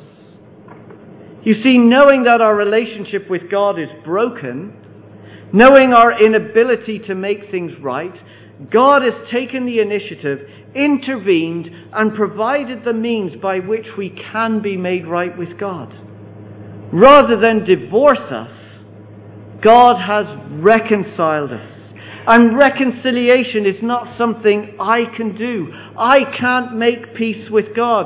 You 1.43 1.55
see, 1.63 1.77
knowing 1.77 2.23
that 2.23 2.41
our 2.41 2.55
relationship 2.55 3.29
with 3.29 3.49
God 3.49 3.79
is 3.79 3.89
broken, 4.03 4.73
knowing 5.53 5.93
our 5.93 6.21
inability 6.23 6.99
to 7.07 7.15
make 7.15 7.49
things 7.49 7.71
right, 7.81 8.13
God 8.69 9.01
has 9.01 9.13
taken 9.31 9.65
the 9.65 9.79
initiative, 9.79 10.47
intervened, 10.75 11.67
and 11.93 12.13
provided 12.13 12.83
the 12.85 12.93
means 12.93 13.41
by 13.41 13.59
which 13.59 13.87
we 13.97 14.15
can 14.31 14.61
be 14.61 14.77
made 14.77 15.07
right 15.07 15.35
with 15.35 15.57
God. 15.57 15.91
Rather 16.93 17.39
than 17.39 17.65
divorce 17.65 18.19
us, 18.19 18.51
God 19.63 19.95
has 19.99 20.25
reconciled 20.61 21.53
us. 21.53 21.80
And 22.27 22.57
reconciliation 22.57 23.65
is 23.65 23.81
not 23.81 24.17
something 24.17 24.77
I 24.79 25.05
can 25.15 25.35
do. 25.35 25.73
I 25.97 26.19
can't 26.39 26.75
make 26.77 27.15
peace 27.15 27.49
with 27.49 27.75
God. 27.75 28.05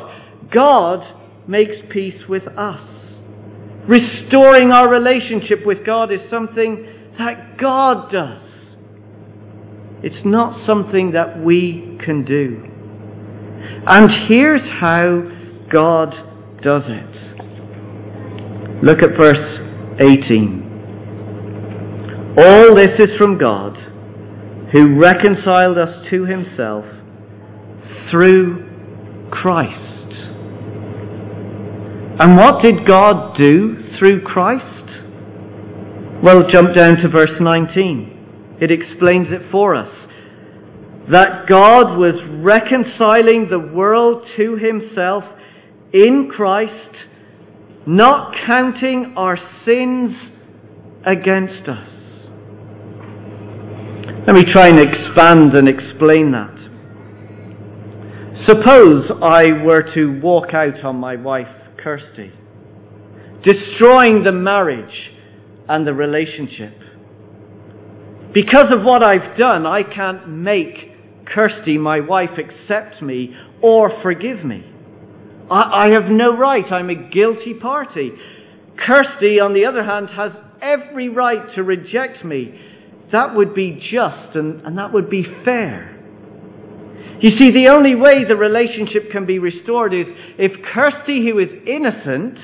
God 0.54 1.04
makes 1.48 1.76
peace 1.92 2.22
with 2.30 2.48
us. 2.58 2.82
Restoring 3.88 4.72
our 4.72 4.90
relationship 4.90 5.66
with 5.66 5.86
God 5.86 6.12
is 6.12 6.22
something 6.30 6.88
that 7.20 7.58
God 7.60 8.12
does. 8.12 8.42
It's 10.02 10.26
not 10.26 10.66
something 10.66 11.12
that 11.12 11.44
we 11.44 11.98
can 12.04 12.26
do. 12.26 12.64
And 13.88 14.10
here's 14.28 14.62
how 14.82 15.22
God 15.72 16.14
does 16.64 16.84
it. 16.88 17.16
Look 18.84 19.00
at 19.04 19.18
verse 19.18 19.60
18. 20.02 20.66
All 22.38 22.76
this 22.76 23.00
is 23.00 23.16
from 23.18 23.38
God, 23.38 23.78
who 24.76 25.00
reconciled 25.00 25.78
us 25.78 26.06
to 26.10 26.26
himself 26.26 26.86
through 28.12 29.30
Christ 29.32 29.96
and 32.18 32.38
what 32.38 32.64
did 32.64 32.88
God 32.88 33.36
do 33.36 33.76
through 34.00 34.22
Christ? 34.22 34.64
Well, 36.24 36.50
jump 36.50 36.74
down 36.74 36.96
to 36.98 37.10
verse 37.10 37.42
19. 37.42 38.58
It 38.62 38.72
explains 38.72 39.28
it 39.32 39.52
for 39.52 39.76
us. 39.76 39.94
That 41.12 41.48
God 41.50 41.98
was 41.98 42.16
reconciling 42.42 43.48
the 43.50 43.60
world 43.60 44.26
to 44.38 44.56
himself 44.56 45.26
in 45.92 46.32
Christ, 46.34 46.96
not 47.86 48.34
counting 48.48 49.16
our 49.18 49.38
sins 49.66 50.16
against 51.06 51.68
us. 51.68 51.95
Let 54.28 54.34
me 54.34 54.44
try 54.52 54.70
and 54.70 54.80
expand 54.80 55.54
and 55.54 55.70
explain 55.70 56.32
that. 56.32 56.56
Suppose 58.48 59.12
I 59.22 59.64
were 59.64 59.84
to 59.94 60.20
walk 60.20 60.52
out 60.52 60.84
on 60.84 60.96
my 60.96 61.16
wife 61.16 61.48
Kirsty, 61.78 62.32
destroying 63.44 64.24
the 64.24 64.32
marriage 64.32 65.12
and 65.70 65.86
the 65.86 65.94
relationship. 65.94 66.74
Because 68.34 68.66
of 68.74 68.82
what 68.84 69.06
I've 69.06 69.38
done, 69.38 69.68
I 69.68 69.84
can't 69.84 70.28
make 70.28 70.74
Kirsty, 71.28 71.78
my 71.78 72.00
wife, 72.00 72.32
accept 72.40 73.04
me 73.04 73.36
or 73.62 73.92
forgive 74.02 74.44
me. 74.44 74.66
I, 75.52 75.86
I 75.86 75.90
have 75.92 76.10
no 76.10 76.36
right. 76.36 76.66
I'm 76.72 76.90
a 76.90 76.96
guilty 76.96 77.54
party. 77.54 78.12
Kirsty, 78.76 79.40
on 79.40 79.54
the 79.54 79.66
other 79.66 79.84
hand, 79.84 80.10
has 80.16 80.32
every 80.64 81.10
right 81.10 81.54
to 81.54 81.62
reject 81.62 82.26
me. 82.26 82.60
That 83.12 83.36
would 83.36 83.54
be 83.54 83.80
just 83.92 84.36
and, 84.36 84.62
and 84.62 84.78
that 84.78 84.94
would 84.94 85.10
be 85.10 85.24
fair. 85.44 85.92
You 87.22 87.40
see, 87.40 87.52
the 87.52 87.72
only 87.76 87.96
way 87.96 88.26
the 88.28 88.36
relationship 88.36 89.12
can 89.12 89.26
be 89.26 89.40
restored 89.40 89.94
is 89.94 90.06
if 90.38 90.52
Kirsty, 90.74 91.26
who 91.26 91.40
is 91.40 91.50
innocent, 91.66 92.38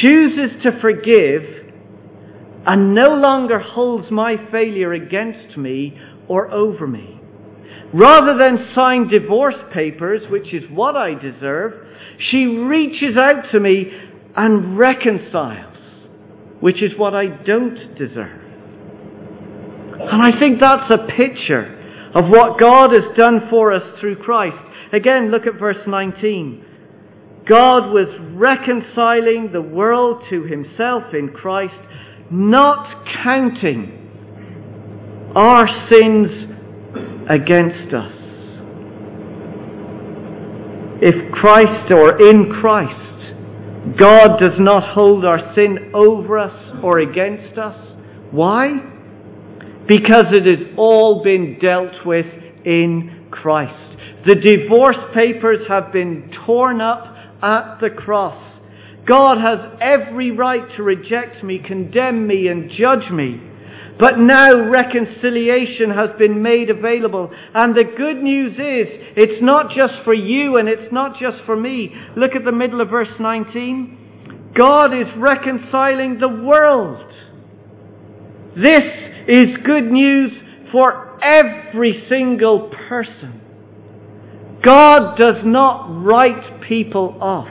chooses 0.00 0.62
to 0.62 0.80
forgive 0.80 1.42
and 2.66 2.94
no 2.94 3.14
longer 3.14 3.58
holds 3.58 4.10
my 4.10 4.36
failure 4.50 4.92
against 4.92 5.56
me 5.56 5.98
or 6.28 6.50
over 6.52 6.86
me. 6.86 7.20
Rather 7.92 8.38
than 8.38 8.72
sign 8.74 9.08
divorce 9.08 9.56
papers, 9.72 10.22
which 10.30 10.54
is 10.54 10.62
what 10.70 10.96
I 10.96 11.14
deserve, 11.14 11.74
she 12.30 12.46
reaches 12.46 13.16
out 13.16 13.50
to 13.52 13.60
me 13.60 13.92
and 14.36 14.78
reconciles, 14.78 15.76
which 16.60 16.82
is 16.82 16.92
what 16.96 17.14
I 17.14 17.26
don't 17.26 17.94
deserve. 17.98 18.41
And 20.10 20.22
I 20.22 20.38
think 20.38 20.60
that's 20.60 20.92
a 20.92 21.06
picture 21.16 21.78
of 22.14 22.28
what 22.28 22.58
God 22.60 22.90
has 22.92 23.16
done 23.16 23.48
for 23.48 23.72
us 23.72 23.82
through 24.00 24.16
Christ. 24.16 24.56
Again, 24.92 25.30
look 25.30 25.46
at 25.46 25.58
verse 25.58 25.78
19. 25.86 26.64
God 27.48 27.92
was 27.92 28.08
reconciling 28.34 29.50
the 29.52 29.62
world 29.62 30.22
to 30.30 30.44
himself 30.44 31.14
in 31.14 31.30
Christ, 31.30 31.74
not 32.30 33.06
counting 33.24 33.98
our 35.34 35.66
sins 35.90 36.28
against 37.30 37.94
us. 37.94 38.12
If 41.04 41.32
Christ 41.32 41.92
or 41.92 42.20
in 42.20 42.52
Christ, 42.60 43.98
God 43.98 44.38
does 44.38 44.58
not 44.58 44.94
hold 44.94 45.24
our 45.24 45.52
sin 45.54 45.90
over 45.94 46.38
us 46.38 46.76
or 46.82 47.00
against 47.00 47.58
us, 47.58 47.76
why? 48.30 48.91
Because 49.88 50.26
it 50.32 50.46
has 50.46 50.74
all 50.76 51.22
been 51.22 51.58
dealt 51.60 52.06
with 52.06 52.26
in 52.64 53.28
Christ. 53.30 53.98
The 54.26 54.36
divorce 54.36 54.98
papers 55.14 55.66
have 55.68 55.92
been 55.92 56.30
torn 56.46 56.80
up 56.80 57.16
at 57.42 57.80
the 57.80 57.90
cross. 57.90 58.38
God 59.06 59.38
has 59.38 59.78
every 59.80 60.30
right 60.30 60.62
to 60.76 60.82
reject 60.82 61.42
me, 61.42 61.60
condemn 61.66 62.26
me, 62.26 62.46
and 62.46 62.70
judge 62.70 63.10
me. 63.10 63.40
But 63.98 64.18
now 64.18 64.52
reconciliation 64.70 65.90
has 65.90 66.10
been 66.18 66.40
made 66.42 66.70
available. 66.70 67.30
And 67.54 67.74
the 67.74 67.84
good 67.84 68.22
news 68.22 68.52
is, 68.52 68.86
it's 69.16 69.42
not 69.42 69.68
just 69.68 70.04
for 70.04 70.14
you 70.14 70.56
and 70.56 70.68
it's 70.68 70.92
not 70.92 71.18
just 71.20 71.44
for 71.44 71.56
me. 71.56 71.90
Look 72.16 72.32
at 72.34 72.44
the 72.44 72.52
middle 72.52 72.80
of 72.80 72.90
verse 72.90 73.12
19. 73.18 74.52
God 74.56 74.94
is 74.94 75.06
reconciling 75.16 76.18
the 76.20 76.28
world. 76.28 77.12
This 78.56 79.01
is 79.28 79.56
good 79.64 79.90
news 79.90 80.32
for 80.70 81.18
every 81.22 82.04
single 82.08 82.70
person. 82.88 83.40
God 84.64 85.16
does 85.18 85.42
not 85.44 85.88
write 86.04 86.60
people 86.68 87.18
off. 87.20 87.48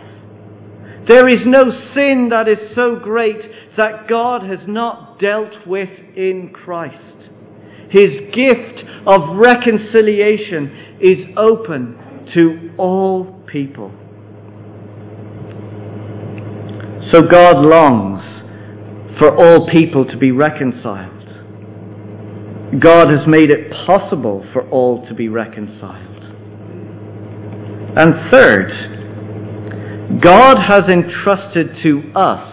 There 1.07 1.27
is 1.27 1.41
no 1.45 1.63
sin 1.93 2.29
that 2.29 2.47
is 2.47 2.75
so 2.75 2.95
great 3.01 3.41
that 3.77 4.07
God 4.07 4.43
has 4.43 4.59
not 4.67 5.19
dealt 5.19 5.67
with 5.67 5.89
in 6.15 6.51
Christ. 6.53 6.95
His 7.89 8.11
gift 8.33 8.83
of 9.05 9.35
reconciliation 9.35 10.97
is 11.01 11.35
open 11.35 12.29
to 12.33 12.73
all 12.77 13.43
people. 13.51 13.91
So 17.11 17.23
God 17.29 17.65
longs 17.65 18.21
for 19.19 19.35
all 19.35 19.67
people 19.69 20.05
to 20.05 20.17
be 20.17 20.31
reconciled. 20.31 21.10
God 22.79 23.09
has 23.09 23.27
made 23.27 23.49
it 23.49 23.69
possible 23.85 24.45
for 24.53 24.69
all 24.69 25.05
to 25.07 25.13
be 25.13 25.27
reconciled. 25.27 26.07
And 27.97 28.31
third, 28.31 30.21
God 30.21 30.55
has 30.69 30.83
entrusted 30.89 31.75
to 31.83 32.13
us 32.15 32.47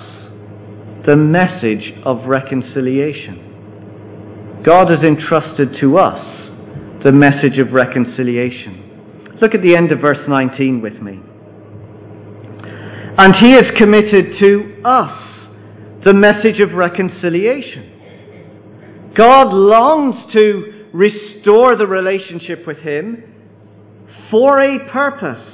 the 1.06 1.16
message 1.16 1.92
of 2.04 2.26
reconciliation. 2.26 4.64
God 4.66 4.90
has 4.90 5.08
entrusted 5.08 5.76
to 5.80 5.98
us 5.98 6.18
the 7.04 7.12
message 7.12 7.58
of 7.58 7.72
reconciliation. 7.72 9.36
Look 9.40 9.54
at 9.54 9.62
the 9.62 9.76
end 9.76 9.92
of 9.92 10.00
verse 10.00 10.18
19 10.26 10.80
with 10.82 11.00
me. 11.00 11.20
And 13.18 13.36
he 13.36 13.52
has 13.52 13.66
committed 13.78 14.36
to 14.40 14.82
us 14.84 15.12
the 16.04 16.14
message 16.14 16.58
of 16.60 16.72
reconciliation. 16.74 17.97
God 19.18 19.52
longs 19.52 20.32
to 20.32 20.90
restore 20.94 21.76
the 21.76 21.88
relationship 21.88 22.64
with 22.66 22.78
Him 22.78 23.24
for 24.30 24.62
a 24.62 24.88
purpose, 24.92 25.44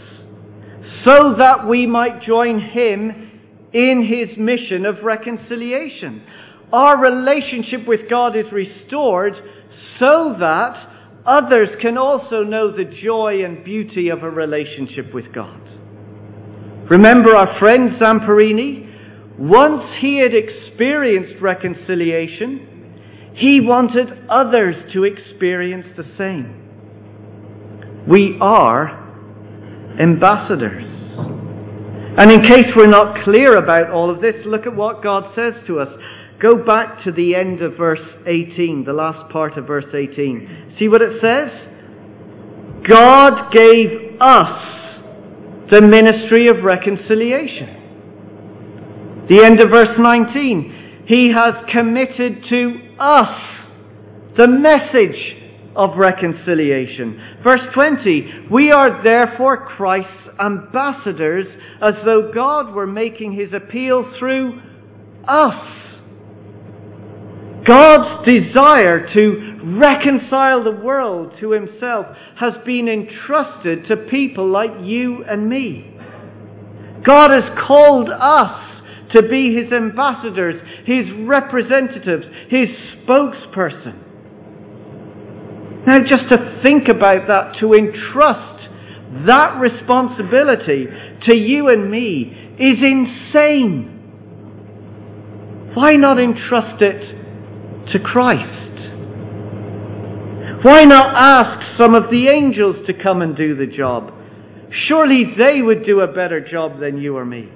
so 1.07 1.37
that 1.38 1.66
we 1.66 1.87
might 1.87 2.22
join 2.22 2.61
Him 2.61 3.31
in 3.72 4.07
His 4.07 4.37
mission 4.37 4.85
of 4.85 5.03
reconciliation. 5.03 6.22
Our 6.72 7.00
relationship 7.00 7.88
with 7.88 8.11
God 8.11 8.37
is 8.37 8.46
restored 8.53 9.33
so 9.98 10.37
that 10.38 11.22
others 11.24 11.68
can 11.81 11.96
also 11.96 12.42
know 12.42 12.70
the 12.70 12.85
joy 13.03 13.44
and 13.44 13.64
beauty 13.64 14.11
of 14.11 14.22
a 14.22 14.31
relationship 14.31 15.14
with 15.14 15.33
God. 15.33 15.61
Remember 16.90 17.35
our 17.35 17.59
friend 17.59 17.92
Zamperini? 17.98 18.90
Once 19.38 19.83
he 20.00 20.18
had 20.18 20.33
experienced 20.35 21.40
reconciliation, 21.40 22.73
He 23.35 23.61
wanted 23.61 24.29
others 24.29 24.77
to 24.92 25.05
experience 25.05 25.87
the 25.97 26.05
same. 26.16 26.61
We 28.09 28.38
are 28.40 29.03
ambassadors. 30.01 30.85
And 32.16 32.31
in 32.31 32.42
case 32.42 32.66
we're 32.77 32.87
not 32.87 33.25
clear 33.25 33.57
about 33.57 33.90
all 33.90 34.09
of 34.09 34.20
this, 34.20 34.37
look 34.47 34.66
at 34.66 34.77
what 34.77 35.03
God 35.03 35.35
says 35.35 35.55
to 35.66 35.81
us. 35.81 35.88
Go 36.40 36.64
back 36.64 37.03
to 37.05 37.12
the 37.12 37.35
end 37.35 37.61
of 37.61 37.77
verse 37.77 37.99
18, 38.27 38.85
the 38.85 38.92
last 38.92 39.33
part 39.33 39.59
of 39.59 39.66
verse 39.66 39.92
18. 39.92 40.77
See 40.79 40.88
what 40.88 41.03
it 41.03 41.20
says? 41.20 41.51
God 42.88 43.51
gave 43.53 44.20
us 44.20 44.75
the 45.70 45.83
ministry 45.83 46.47
of 46.49 46.62
reconciliation. 46.62 47.83
The 49.29 49.42
end 49.42 49.61
of 49.61 49.70
verse 49.70 49.99
19. 49.99 51.05
He 51.07 51.33
has 51.35 51.55
committed 51.73 52.44
to 52.51 52.84
us 52.98 53.54
the 54.37 54.48
message 54.48 55.44
of 55.76 55.96
reconciliation. 55.96 57.38
Verse 57.42 57.61
20, 57.74 58.48
we 58.50 58.70
are 58.70 59.02
therefore 59.04 59.66
Christ's 59.76 60.11
ambassadors 60.40 61.46
as 61.83 61.94
though 62.04 62.30
God 62.35 62.74
were 62.74 62.87
making 62.87 63.33
his 63.33 63.52
appeal 63.52 64.12
through 64.18 64.61
us. 65.26 65.80
God's 67.66 68.28
desire 68.28 69.12
to 69.14 69.54
reconcile 69.64 70.62
the 70.64 70.78
world 70.83 71.33
to 71.40 71.52
himself 71.52 72.07
has 72.38 72.52
been 72.66 72.88
entrusted 72.88 73.87
to 73.88 74.09
people 74.11 74.50
like 74.50 74.70
you 74.83 75.24
and 75.24 75.48
me. 75.48 75.96
God 77.04 77.30
has 77.30 77.59
called 77.66 78.11
us 78.11 78.73
to 79.14 79.22
be 79.22 79.55
his 79.55 79.72
ambassadors, 79.72 80.61
his 80.85 81.07
representatives, 81.27 82.27
his 82.48 82.68
spokesperson. 83.07 84.00
Now, 85.87 85.98
just 85.98 86.31
to 86.31 86.61
think 86.64 86.88
about 86.88 87.29
that, 87.29 87.59
to 87.61 87.74
entrust 87.74 88.68
that 89.27 89.59
responsibility 89.61 90.87
to 91.29 91.37
you 91.37 91.68
and 91.68 91.90
me 91.90 92.57
is 92.59 92.79
insane. 92.83 93.90
Why 95.74 95.92
not 95.92 96.18
entrust 96.18 96.81
it 96.83 97.92
to 97.92 97.98
Christ? 97.98 98.64
Why 100.64 100.85
not 100.85 101.14
ask 101.14 101.79
some 101.79 101.94
of 101.94 102.05
the 102.11 102.29
angels 102.33 102.87
to 102.87 102.94
come 102.94 103.20
and 103.20 103.37
do 103.37 103.55
the 103.55 103.66
job? 103.66 104.11
Surely 104.88 105.35
they 105.37 105.61
would 105.61 105.85
do 105.85 106.00
a 106.00 106.07
better 106.07 106.40
job 106.40 106.81
than 106.81 106.96
you 106.98 107.16
or 107.16 107.24
me. 107.27 107.50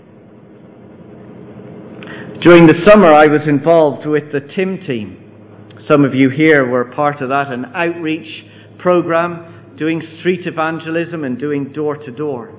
During 2.40 2.68
the 2.68 2.87
summer, 2.87 3.09
I 3.12 3.27
was 3.27 3.40
involved 3.48 4.07
with 4.07 4.31
the 4.31 4.38
TIM 4.38 4.87
team. 4.87 5.74
Some 5.90 6.05
of 6.05 6.14
you 6.14 6.31
here 6.31 6.64
were 6.64 6.85
part 6.85 7.20
of 7.20 7.31
that, 7.31 7.51
an 7.51 7.64
outreach 7.74 8.44
program 8.79 9.74
doing 9.77 10.01
street 10.20 10.46
evangelism 10.46 11.24
and 11.24 11.37
doing 11.37 11.72
door 11.72 11.96
to 11.96 12.12
door. 12.12 12.51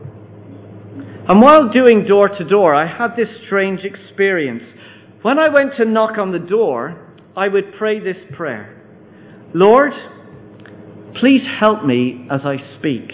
And 1.30 1.42
while 1.42 1.72
doing 1.72 2.06
door 2.06 2.28
to 2.28 2.44
door, 2.44 2.76
I 2.76 2.88
had 2.88 3.16
this 3.16 3.30
strange 3.46 3.86
experience. 3.86 4.64
When 5.22 5.40
I 5.40 5.48
went 5.48 5.78
to 5.78 5.86
knock 5.86 6.18
on 6.18 6.34
the 6.34 6.40
door, 6.40 7.16
I 7.38 7.48
would 7.48 7.74
pray 7.78 8.02
this 8.02 8.18
prayer 8.36 8.76
Lord, 9.54 9.94
please 11.22 11.42
help 11.58 11.86
me 11.86 12.28
as 12.30 12.42
I 12.44 12.58
speak. 12.78 13.12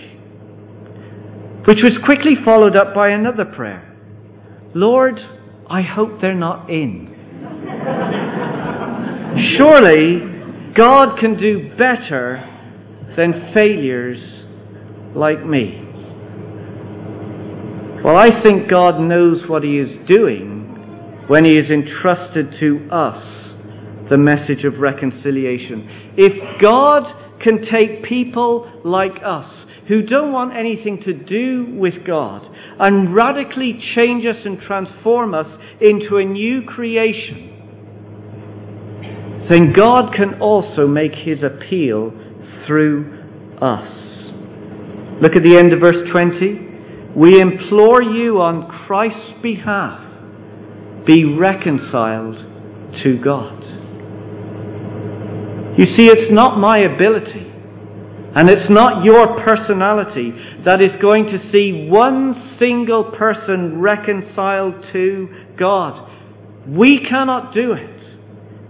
Which 1.68 1.84
was 1.84 1.98
quickly 2.04 2.34
followed 2.44 2.76
up 2.76 2.96
by 2.96 3.12
another 3.12 3.46
prayer 3.46 3.96
Lord, 4.74 5.20
I 5.70 5.82
hope 5.82 6.22
they're 6.22 6.36
not 6.36 6.70
in. 6.70 7.14
Surely 9.58 10.74
God 10.76 11.18
can 11.20 11.38
do 11.38 11.76
better 11.78 12.44
than 13.18 13.54
failures 13.56 14.20
like 15.16 15.46
me. 15.46 15.82
Well, 18.04 18.18
I 18.18 18.44
think 18.44 18.70
God 18.70 19.00
knows 19.00 19.42
what 19.48 19.64
He 19.64 19.80
is 19.80 19.90
doing 20.08 21.26
when 21.28 21.44
He 21.46 21.56
has 21.56 21.66
entrusted 21.72 22.54
to 22.60 22.88
us 22.92 23.24
the 24.10 24.18
message 24.18 24.64
of 24.64 24.80
reconciliation. 24.80 26.14
If 26.18 26.62
God 26.62 27.42
can 27.42 27.66
take 27.72 28.04
people 28.04 28.82
like 28.84 29.16
us 29.26 29.50
who 29.88 30.02
don't 30.02 30.32
want 30.32 30.56
anything 30.56 31.02
to 31.06 31.14
do 31.14 31.76
with 31.78 32.06
God 32.06 32.48
and 32.80 33.14
radically 33.14 33.80
change 33.96 34.26
us 34.26 34.44
and 34.44 34.60
transform 34.62 35.34
us 35.34 35.48
into 35.80 36.18
a 36.18 36.26
new 36.26 36.64
creation, 36.64 37.52
then 39.50 39.74
God 39.74 40.14
can 40.16 40.42
also 40.42 40.88
make 40.88 41.14
his 41.14 41.44
appeal 41.44 42.12
through 42.66 43.12
us. 43.62 43.92
Look 45.22 45.36
at 45.36 45.44
the 45.44 45.56
end 45.58 45.72
of 45.72 45.80
verse 45.80 46.10
20. 46.12 46.66
We 47.16 47.40
implore 47.40 48.02
you 48.02 48.42
on 48.42 48.68
Christ's 48.86 49.42
behalf, 49.42 50.02
be 51.06 51.24
reconciled 51.24 52.36
to 53.04 53.18
God. 53.24 53.62
You 55.78 55.86
see, 55.96 56.08
it's 56.08 56.32
not 56.34 56.58
my 56.58 56.80
ability, 56.80 57.45
and 58.36 58.50
it's 58.50 58.70
not 58.70 59.06
your 59.06 59.42
personality 59.46 60.32
that 60.66 60.82
is 60.82 60.92
going 61.02 61.26
to 61.28 61.40
see 61.54 61.88
one 61.90 62.58
single 62.60 63.06
person 63.18 63.80
reconciled 63.80 64.84
to 64.92 65.30
God. 65.58 66.12
We 66.68 67.00
cannot 67.10 67.54
do 67.54 67.72
it. 67.72 67.96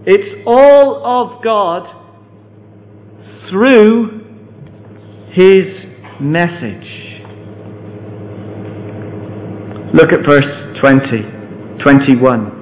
It's 0.06 0.44
all 0.46 1.02
of 1.04 1.42
God 1.42 1.82
through 3.50 4.20
His 5.32 5.66
message. 6.20 7.06
Look 9.92 10.12
at 10.12 10.24
verse 10.28 10.78
20, 10.80 11.82
21. 11.82 12.56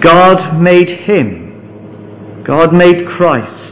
God 0.00 0.60
made 0.60 0.88
Him, 0.88 2.44
God 2.46 2.72
made 2.72 3.06
Christ, 3.16 3.65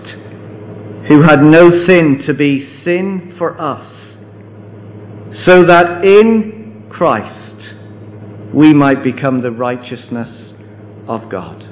who 1.08 1.22
had 1.22 1.42
no 1.42 1.86
sin, 1.86 2.22
to 2.26 2.34
be 2.34 2.80
sin 2.84 3.34
for 3.38 3.60
us, 3.60 3.90
so 5.46 5.64
that 5.64 6.04
in 6.04 6.86
Christ 6.90 8.54
we 8.54 8.72
might 8.72 9.02
become 9.04 9.42
the 9.42 9.50
righteousness 9.50 10.52
of 11.08 11.30
God. 11.30 11.62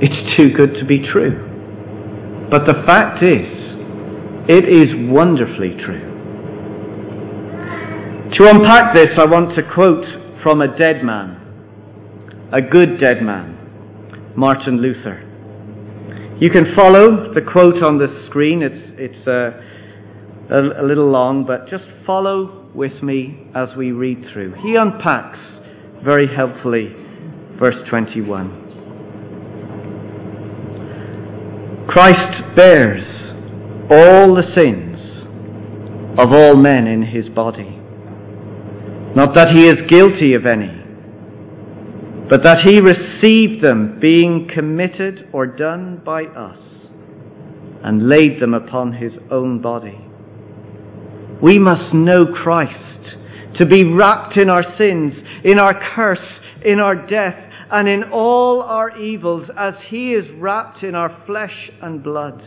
It's 0.00 0.36
too 0.36 0.50
good 0.52 0.74
to 0.80 0.84
be 0.84 1.06
true. 1.12 2.48
But 2.50 2.66
the 2.66 2.82
fact 2.86 3.22
is, 3.22 3.46
it 4.48 4.68
is 4.68 4.86
wonderfully 5.10 5.76
true. 5.84 6.10
To 8.38 8.50
unpack 8.50 8.94
this, 8.94 9.08
I 9.16 9.26
want 9.26 9.54
to 9.56 9.62
quote 9.62 10.04
from 10.42 10.60
a 10.60 10.76
dead 10.76 11.04
man, 11.04 12.48
a 12.52 12.60
good 12.60 13.00
dead 13.00 13.22
man, 13.22 14.32
Martin 14.36 14.82
Luther. 14.82 15.22
You 16.40 16.50
can 16.50 16.74
follow 16.74 17.32
the 17.32 17.40
quote 17.40 17.82
on 17.82 17.98
the 17.98 18.26
screen. 18.28 18.62
It's, 18.62 18.92
it's 18.98 19.26
uh, 19.28 20.54
a, 20.54 20.82
a 20.82 20.84
little 20.84 21.10
long, 21.10 21.44
but 21.46 21.68
just 21.68 21.84
follow 22.04 22.70
with 22.74 23.02
me 23.02 23.46
as 23.54 23.68
we 23.76 23.92
read 23.92 24.26
through. 24.32 24.54
He 24.62 24.74
unpacks 24.74 25.38
very 26.04 26.26
helpfully 26.34 26.92
verse 27.58 27.76
21. 27.88 28.62
Christ 31.88 32.56
bears 32.56 33.04
all 33.90 34.34
the 34.34 34.42
sins 34.56 34.98
of 36.18 36.32
all 36.32 36.56
men 36.56 36.86
in 36.86 37.02
his 37.02 37.28
body. 37.28 37.78
Not 39.14 39.34
that 39.36 39.50
he 39.54 39.68
is 39.68 39.88
guilty 39.88 40.34
of 40.34 40.46
any, 40.46 40.83
but 42.28 42.42
that 42.42 42.58
he 42.64 42.80
received 42.80 43.62
them 43.62 43.98
being 44.00 44.48
committed 44.52 45.28
or 45.32 45.46
done 45.46 46.00
by 46.04 46.24
us 46.24 46.58
and 47.82 48.08
laid 48.08 48.40
them 48.40 48.54
upon 48.54 48.94
his 48.94 49.12
own 49.30 49.60
body. 49.60 50.00
We 51.42 51.58
must 51.58 51.92
know 51.92 52.26
Christ 52.42 53.58
to 53.58 53.66
be 53.66 53.84
wrapped 53.84 54.38
in 54.38 54.48
our 54.48 54.64
sins, 54.78 55.12
in 55.44 55.58
our 55.58 55.78
curse, 55.94 56.18
in 56.64 56.80
our 56.80 56.94
death, 56.94 57.36
and 57.70 57.88
in 57.88 58.04
all 58.04 58.62
our 58.62 58.96
evils 58.98 59.48
as 59.58 59.74
he 59.88 60.12
is 60.12 60.24
wrapped 60.38 60.82
in 60.82 60.94
our 60.94 61.22
flesh 61.26 61.70
and 61.82 62.02
blood. 62.02 62.42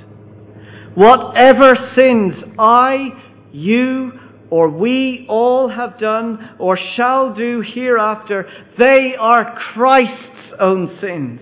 Whatever 0.96 1.76
sins 1.96 2.34
I, 2.58 3.10
you, 3.52 4.12
or 4.50 4.70
we 4.70 5.26
all 5.30 5.70
have 5.70 6.00
done 6.00 6.56
or 6.60 6.78
shall 6.96 7.34
do 7.34 7.62
hereafter, 7.62 8.48
they 8.78 9.14
are 9.20 9.58
Christ's 9.74 10.54
own 10.60 10.98
sins. 11.02 11.42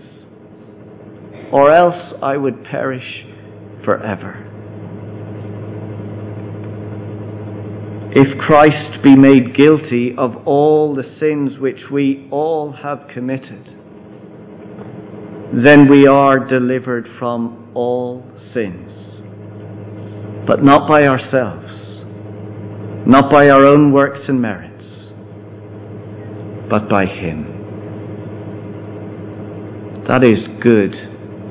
Or 1.52 1.70
else 1.70 2.14
I 2.22 2.36
would 2.36 2.64
perish 2.64 3.24
forever. 3.84 4.46
if 8.18 8.38
Christ 8.38 9.02
be 9.04 9.14
made 9.14 9.54
guilty 9.54 10.14
of 10.16 10.46
all 10.46 10.94
the 10.94 11.04
sins 11.20 11.58
which 11.60 11.90
we 11.92 12.26
all 12.30 12.72
have 12.72 13.08
committed, 13.12 13.62
then 15.62 15.86
we 15.90 16.06
are 16.06 16.38
delivered 16.48 17.06
from 17.18 17.70
all 17.74 18.24
sins. 18.54 18.90
But 20.46 20.64
not 20.64 20.88
by 20.88 21.02
ourselves, 21.02 21.70
not 23.06 23.30
by 23.32 23.48
our 23.48 23.64
own 23.64 23.92
works 23.92 24.20
and 24.28 24.40
merits, 24.42 24.84
but 26.68 26.88
by 26.88 27.06
Him. 27.06 27.52
That 30.08 30.24
is 30.24 30.38
good 30.62 30.94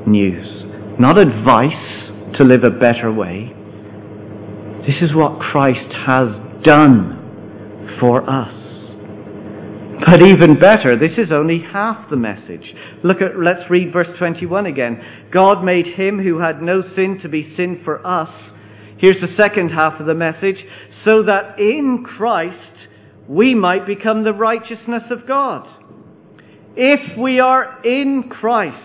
news. 0.07 0.63
Not 0.99 1.19
advice 1.19 2.37
to 2.37 2.43
live 2.43 2.63
a 2.63 2.79
better 2.79 3.11
way. 3.11 3.51
This 4.87 5.01
is 5.01 5.15
what 5.15 5.39
Christ 5.39 5.91
has 6.05 6.29
done 6.63 7.97
for 7.99 8.29
us. 8.29 8.53
But 10.05 10.23
even 10.23 10.59
better, 10.59 10.95
this 10.95 11.17
is 11.17 11.31
only 11.31 11.63
half 11.71 12.09
the 12.09 12.17
message. 12.17 12.73
Look 13.03 13.17
at, 13.21 13.39
let's 13.39 13.69
read 13.69 13.93
verse 13.93 14.09
21 14.17 14.65
again. 14.65 15.01
God 15.33 15.63
made 15.63 15.87
him 15.95 16.19
who 16.21 16.39
had 16.39 16.61
no 16.61 16.81
sin 16.95 17.19
to 17.23 17.29
be 17.29 17.53
sin 17.55 17.81
for 17.83 18.05
us. 18.05 18.29
Here's 18.99 19.21
the 19.21 19.35
second 19.41 19.69
half 19.69 19.99
of 19.99 20.05
the 20.05 20.13
message. 20.13 20.57
So 21.05 21.23
that 21.23 21.59
in 21.59 22.03
Christ 22.17 22.89
we 23.27 23.53
might 23.55 23.85
become 23.85 24.23
the 24.23 24.33
righteousness 24.33 25.03
of 25.11 25.27
God. 25.27 25.67
If 26.75 27.17
we 27.17 27.39
are 27.39 27.81
in 27.85 28.29
Christ, 28.29 28.75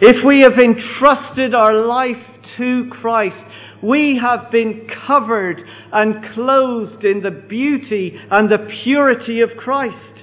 if 0.00 0.24
we 0.24 0.42
have 0.42 0.58
entrusted 0.58 1.54
our 1.54 1.86
life 1.86 2.22
to 2.58 2.90
Christ, 3.00 3.36
we 3.82 4.20
have 4.20 4.50
been 4.50 4.86
covered 5.06 5.60
and 5.92 6.34
clothed 6.34 7.04
in 7.04 7.22
the 7.22 7.30
beauty 7.30 8.16
and 8.30 8.48
the 8.48 8.68
purity 8.82 9.40
of 9.40 9.50
Christ. 9.58 10.13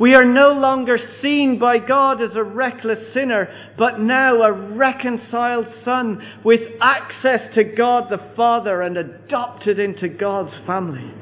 We 0.00 0.14
are 0.14 0.24
no 0.24 0.52
longer 0.52 0.96
seen 1.20 1.58
by 1.58 1.78
God 1.78 2.22
as 2.22 2.30
a 2.36 2.42
reckless 2.44 3.12
sinner, 3.12 3.48
but 3.76 3.98
now 3.98 4.42
a 4.42 4.52
reconciled 4.52 5.66
son 5.84 6.22
with 6.44 6.60
access 6.80 7.52
to 7.56 7.64
God 7.64 8.04
the 8.10 8.34
Father 8.36 8.82
and 8.82 8.96
adopted 8.96 9.80
into 9.80 10.08
God's 10.08 10.54
family. 10.66 11.12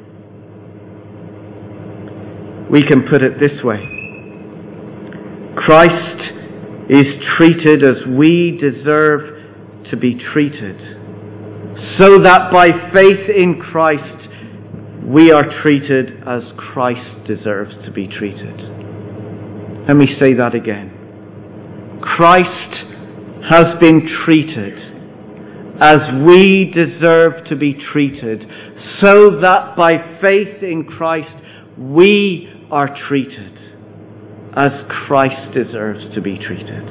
We 2.71 2.83
can 2.83 3.09
put 3.09 3.23
it 3.23 3.41
this 3.41 3.63
way 3.63 3.79
Christ 5.57 6.21
is 6.91 7.07
treated 7.37 7.83
as 7.83 8.05
we 8.07 8.59
deserve 8.61 9.85
to 9.91 9.97
be 9.97 10.19
treated 10.33 10.79
so 11.99 12.19
that 12.23 12.51
by 12.53 12.69
faith 12.95 13.31
in 13.37 13.61
Christ 13.61 14.16
we 15.07 15.31
are 15.31 15.63
treated 15.63 16.23
as 16.27 16.43
Christ 16.57 17.27
deserves 17.29 17.75
to 17.85 17.93
be 17.93 18.09
treated. 18.09 18.61
Let 19.87 19.97
me 19.97 20.07
say 20.21 20.35
that 20.35 20.55
again. 20.55 22.01
Christ 22.03 22.75
has 23.49 23.67
been 23.81 24.09
treated 24.25 24.75
as 25.81 25.99
we 26.27 26.73
deserve 26.75 27.45
to 27.49 27.57
be 27.57 27.75
treated, 27.93 28.41
so 29.01 29.41
that 29.43 29.77
by 29.77 29.93
faith 30.21 30.63
in 30.63 30.85
Christ 30.85 31.31
we 31.79 32.49
are 32.73 32.89
treated 33.09 33.57
as 34.57 34.73
Christ 35.07 35.55
deserves 35.55 36.15
to 36.15 36.21
be 36.21 36.39
treated. 36.39 36.83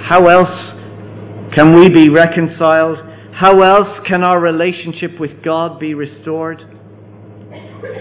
How 0.00 0.26
else 0.26 1.54
can 1.54 1.74
we 1.74 1.88
be 1.88 2.08
reconciled? 2.08 2.98
How 3.34 3.60
else 3.62 4.06
can 4.06 4.22
our 4.22 4.38
relationship 4.38 5.18
with 5.18 5.42
God 5.44 5.80
be 5.80 5.94
restored? 5.94 6.62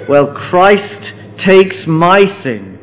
Well, 0.08 0.32
Christ 0.50 1.04
takes 1.48 1.76
my 1.88 2.20
sin 2.44 2.78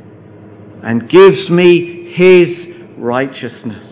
and 0.83 1.09
gives 1.09 1.49
me 1.49 2.13
his 2.17 2.97
righteousness. 2.99 3.87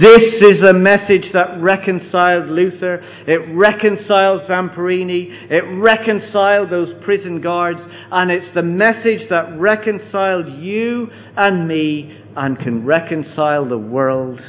This 0.00 0.18
is 0.40 0.66
a 0.66 0.72
message 0.72 1.26
that 1.34 1.60
reconciled 1.60 2.48
Luther, 2.48 3.04
it 3.28 3.54
reconciled 3.54 4.48
Zamperini, 4.48 5.50
it 5.50 5.62
reconciled 5.78 6.70
those 6.70 6.88
prison 7.04 7.42
guards, 7.42 7.78
and 8.10 8.30
it's 8.30 8.52
the 8.54 8.62
message 8.62 9.28
that 9.28 9.56
reconciled 9.56 10.46
you 10.58 11.08
and 11.36 11.68
me 11.68 12.18
and 12.34 12.58
can 12.58 12.84
reconcile 12.84 13.68
the 13.68 13.78
world 13.78 14.40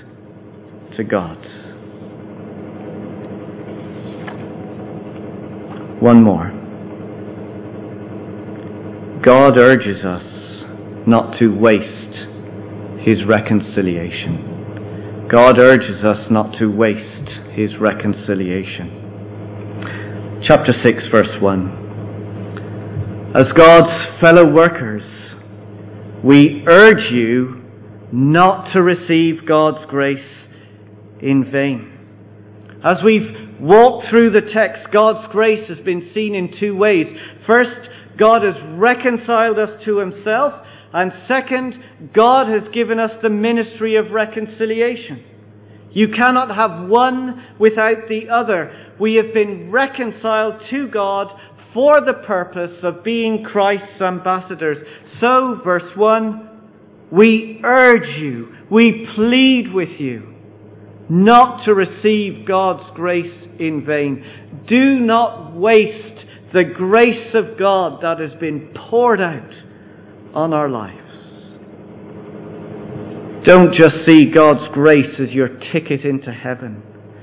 to 0.96 1.04
God. 1.04 1.65
One 6.06 6.22
more. 6.22 6.54
God 9.26 9.58
urges 9.58 10.06
us 10.06 10.22
not 11.08 11.40
to 11.40 11.48
waste 11.48 12.14
his 13.04 13.26
reconciliation. 13.28 15.26
God 15.32 15.60
urges 15.60 16.06
us 16.06 16.30
not 16.30 16.54
to 16.60 16.68
waste 16.68 17.30
his 17.54 17.72
reconciliation. 17.82 20.44
Chapter 20.48 20.74
6, 20.84 21.08
verse 21.12 21.42
1. 21.42 23.34
As 23.36 23.52
God's 23.58 24.22
fellow 24.22 24.48
workers, 24.48 25.02
we 26.24 26.64
urge 26.68 27.12
you 27.12 27.64
not 28.12 28.72
to 28.74 28.84
receive 28.84 29.48
God's 29.48 29.84
grace 29.90 30.20
in 31.20 31.50
vain. 31.52 31.92
As 32.84 32.98
we've 33.04 33.45
walk 33.60 34.06
through 34.10 34.32
the 34.32 34.52
text, 34.54 34.92
God's 34.92 35.32
grace 35.32 35.68
has 35.70 35.80
been 35.80 36.12
seen 36.14 36.36
in 36.36 36.60
two 36.60 36.76
ways. 36.76 37.08
First, 37.48 37.90
God 38.18 38.44
has 38.44 38.56
reconciled 38.78 39.60
us 39.60 39.84
to 39.86 39.98
himself, 39.98 40.54
and 40.94 41.12
second, 41.28 41.76
God 42.14 42.48
has 42.48 42.74
given 42.74 43.00
us 43.00 43.12
the 43.22 43.30
ministry 43.30 43.98
of 43.98 44.12
reconciliation. 44.12 45.24
You 45.92 46.10
cannot 46.10 46.54
have 46.56 46.90
one 46.90 47.44
without 47.60 48.08
the 48.10 48.30
other. 48.30 48.94
We 49.00 49.16
have 49.16 49.34
been 49.34 49.72
reconciled 49.72 50.62
to 50.70 50.88
God 50.90 51.28
for 51.74 52.02
the 52.06 52.26
purpose 52.26 52.78
of 52.84 53.04
being 53.04 53.44
Christ's 53.44 54.02
ambassadors. 54.02 54.86
So, 55.20 55.60
verse 55.64 55.96
1, 55.96 56.50
we 57.12 57.62
urge 57.64 58.18
you, 58.18 58.56
we 58.70 59.08
plead 59.16 59.74
with 59.74 60.00
you 60.00 60.35
not 61.10 61.66
to 61.66 61.74
receive 61.74 62.48
God's 62.48 62.90
grace 62.96 63.50
in 63.60 63.86
vain. 63.86 64.24
Do 64.68 65.00
not 65.00 65.56
waste 65.56 66.26
the 66.54 66.64
grace 66.64 67.34
of 67.34 67.58
God 67.60 68.02
that 68.02 68.20
has 68.20 68.40
been 68.40 68.74
poured 68.90 69.22
out 69.22 69.52
on 70.34 70.54
our 70.54 70.70
lives. 70.70 71.02
Don't 73.46 73.76
just 73.76 74.08
see 74.08 74.32
God's 74.32 74.74
grace 74.74 75.20
as 75.20 75.30
your 75.30 75.50
ticket 75.72 76.04
into 76.04 76.32
heaven 76.32 76.82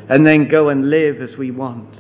and 0.09 0.27
then 0.27 0.49
go 0.49 0.69
and 0.69 0.89
live 0.89 1.21
as 1.21 1.37
we 1.37 1.51
want. 1.51 1.95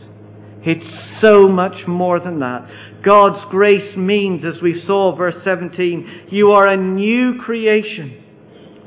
It's 0.64 1.20
so 1.20 1.48
much 1.48 1.88
more 1.88 2.20
than 2.20 2.38
that. 2.38 2.68
God's 3.04 3.44
grace 3.50 3.96
means, 3.96 4.44
as 4.44 4.62
we 4.62 4.80
saw, 4.86 5.16
verse 5.16 5.34
17, 5.44 6.28
you 6.30 6.50
are 6.50 6.68
a 6.68 6.76
new 6.76 7.40
creation. 7.44 8.21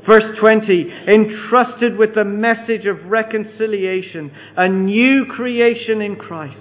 Verse 0.06 0.38
20, 0.38 0.88
entrusted 1.08 1.96
with 1.98 2.14
the 2.14 2.24
message 2.24 2.86
of 2.86 3.10
reconciliation, 3.10 4.30
a 4.56 4.68
new 4.68 5.24
creation 5.28 6.00
in 6.00 6.14
Christ. 6.14 6.56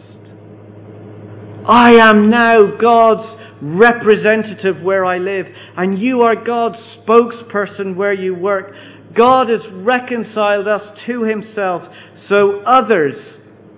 I 1.67 1.95
am 1.95 2.29
now 2.31 2.55
God's 2.81 3.41
representative 3.61 4.81
where 4.81 5.05
I 5.05 5.19
live, 5.19 5.45
and 5.77 5.99
you 5.99 6.21
are 6.21 6.35
God's 6.35 6.77
spokesperson 6.97 7.95
where 7.95 8.13
you 8.13 8.33
work. 8.33 8.71
God 9.15 9.49
has 9.49 9.61
reconciled 9.73 10.67
us 10.67 10.81
to 11.05 11.23
Himself 11.23 11.83
so 12.27 12.61
others 12.65 13.15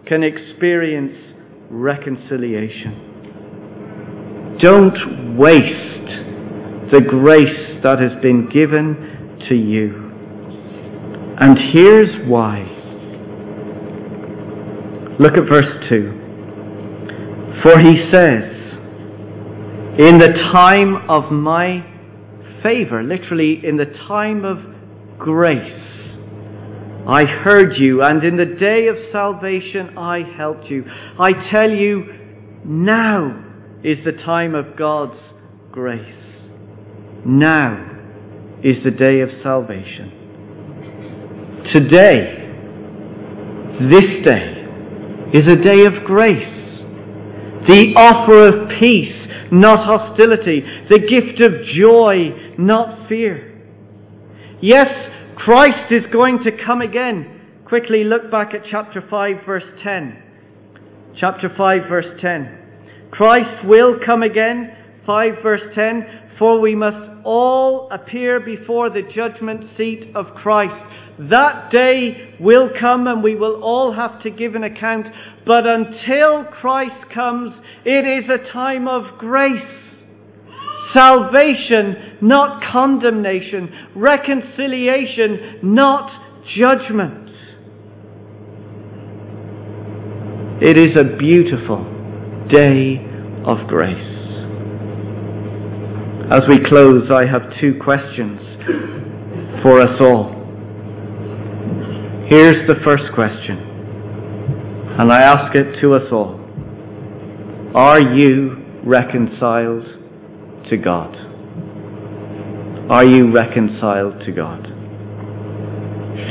can 0.08 0.24
experience 0.24 1.18
reconciliation. 1.70 3.04
Don't 4.62 5.38
waste 5.38 6.92
the 6.92 7.02
grace 7.02 7.82
that 7.84 8.00
has 8.00 8.14
been 8.22 8.50
given 8.50 9.17
to 9.50 9.56
you. 9.56 10.08
And 11.40 11.58
here's 11.74 12.28
why. 12.28 12.66
Look 15.20 15.34
at 15.34 15.50
verse 15.50 15.88
2. 15.90 17.62
For 17.64 17.80
he 17.80 18.10
says, 18.12 18.44
In 20.00 20.20
the 20.20 20.34
time 20.54 21.10
of 21.10 21.32
my 21.32 21.86
favor, 22.64 23.04
literally, 23.04 23.62
in 23.64 23.78
the 23.78 23.86
time 24.08 24.46
of 24.46 24.58
grace, 25.18 25.84
I 27.08 27.24
heard 27.26 27.78
you, 27.78 28.04
and 28.04 28.24
in 28.24 28.36
the 28.38 28.58
day 28.60 28.88
of 28.88 28.96
salvation 29.12 29.98
I 29.98 30.24
helped 30.38 30.66
you. 30.66 30.84
I 31.20 31.30
tell 31.52 31.70
you, 31.70 32.04
now 32.66 33.44
is 33.84 33.98
the 34.04 34.12
time 34.24 34.56
of 34.56 34.76
God's 34.76 35.20
grace. 35.72 36.16
Now 37.26 37.97
is 38.64 38.84
the 38.84 38.92
day 38.92 39.22
of 39.22 39.30
salvation. 39.44 40.12
Today, 41.74 42.38
this 43.92 44.26
day, 44.26 44.58
is 45.34 45.52
a 45.52 45.56
day 45.56 45.86
of 45.86 46.06
grace. 46.06 46.56
The 47.68 47.94
offer 47.98 48.48
of 48.48 48.80
peace, 48.80 49.14
not 49.52 49.86
hostility. 49.86 50.64
The 50.90 51.00
gift 51.00 51.42
of 51.42 51.52
joy, 51.76 52.56
not 52.58 53.10
fear. 53.10 53.62
Yes, 54.62 54.88
Christ 55.36 55.92
is 55.92 56.04
going 56.12 56.40
to 56.46 56.52
come 56.66 56.82
again. 56.82 57.62
Quickly 57.66 58.04
look 58.06 58.32
back 58.32 58.54
at 58.54 58.62
chapter 58.72 59.04
5, 59.08 59.46
verse 59.46 59.64
10. 59.84 60.24
Chapter 61.20 61.50
5, 61.56 61.82
verse 61.90 62.20
10. 62.22 63.10
Christ 63.12 63.66
will 63.66 63.96
come 64.06 64.24
again. 64.24 64.72
5, 65.06 65.34
verse 65.44 65.62
10. 65.76 66.06
For 66.40 66.60
we 66.62 66.76
must 66.76 67.17
all 67.28 67.90
appear 67.92 68.40
before 68.40 68.90
the 68.90 69.02
judgment 69.14 69.66
seat 69.76 70.16
of 70.16 70.28
Christ. 70.34 70.74
That 71.30 71.72
day 71.74 72.36
will 72.40 72.70
come 72.80 73.06
and 73.08 73.22
we 73.22 73.36
will 73.36 73.62
all 73.62 73.94
have 73.94 74.22
to 74.24 74.30
give 74.30 74.56
an 74.56 74.64
account. 74.64 75.08
But 75.46 75.66
until 75.66 76.46
Christ 76.46 77.12
comes, 77.14 77.54
it 77.84 78.24
is 78.24 78.30
a 78.30 78.52
time 78.54 78.88
of 78.88 79.20
grace. 79.20 79.52
Salvation, 80.96 82.18
not 82.22 82.64
condemnation. 82.72 83.70
Reconciliation, 83.94 85.60
not 85.64 86.10
judgment. 86.56 87.30
It 90.62 90.80
is 90.80 90.96
a 90.98 91.18
beautiful 91.18 91.84
day 92.50 93.04
of 93.46 93.68
grace. 93.68 94.17
As 96.30 96.44
we 96.50 96.58
close, 96.68 97.10
I 97.10 97.26
have 97.26 97.58
two 97.62 97.80
questions 97.82 98.42
for 99.64 99.80
us 99.80 99.98
all. 100.02 100.34
Here's 102.30 102.68
the 102.68 102.76
first 102.84 103.14
question, 103.16 103.58
and 105.00 105.10
I 105.10 105.22
ask 105.22 105.56
it 105.56 105.80
to 105.80 105.96
us 105.96 106.12
all. 106.12 106.38
Are 107.74 108.02
you 108.02 108.58
reconciled 108.84 109.86
to 110.70 110.76
God? 110.76 111.16
Are 112.92 113.06
you 113.06 113.32
reconciled 113.32 114.20
to 114.26 114.32
God? 114.34 114.64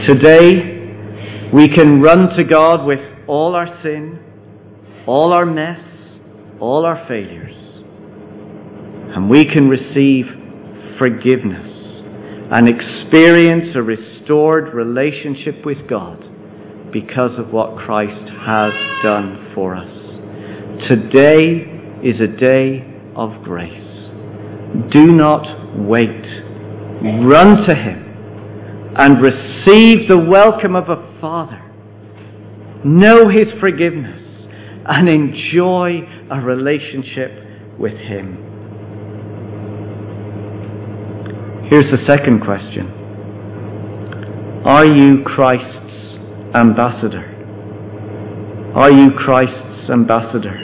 Today, 0.07 1.51
we 1.55 1.69
can 1.69 2.03
run 2.03 2.37
to 2.37 2.45
God 2.45 2.85
with 2.85 3.01
all 3.27 3.55
our 3.55 3.83
sin, 3.83 4.19
all 5.07 5.33
our 5.33 5.47
mess, 5.47 5.81
all 6.61 6.85
our 6.85 7.07
failures, 7.09 7.66
and 9.17 9.31
we 9.31 9.47
can 9.47 9.67
receive 9.67 10.27
forgiveness 10.99 11.73
and 12.53 12.69
experience 12.69 13.75
a 13.75 13.81
restored 13.81 14.75
relationship 14.75 15.65
with 15.65 15.89
God 15.89 16.23
because 16.93 17.31
of 17.39 17.51
what 17.51 17.79
Christ 17.79 18.31
has 18.45 18.75
done 19.03 19.53
for 19.55 19.75
us. 19.75 19.91
Today 20.91 21.65
is 22.05 22.21
a 22.21 22.27
day 22.27 22.85
of 23.17 23.43
grace. 23.43 23.73
Do 24.93 25.07
not 25.07 25.79
wait. 25.79 26.27
Run 27.25 27.67
to 27.71 27.75
Him 27.75 28.93
and 28.99 29.23
receive 29.23 30.11
the 30.11 30.19
welcome 30.19 30.77
of 30.77 30.91
a 30.91 31.19
Father. 31.23 31.63
Know 32.85 33.31
His 33.31 33.49
forgiveness 33.61 34.21
and 34.85 35.09
enjoy 35.09 36.03
a 36.31 36.39
relationship 36.39 37.79
with 37.79 37.95
Him. 37.95 38.46
Here's 41.69 41.91
the 41.91 41.99
second 42.07 42.43
question 42.45 42.87
Are 44.65 44.87
you 44.87 45.25
Christ's 45.25 46.15
ambassador? 46.55 47.25
Are 48.77 48.93
you 48.93 49.11
Christ's 49.11 49.91
ambassador? 49.91 50.55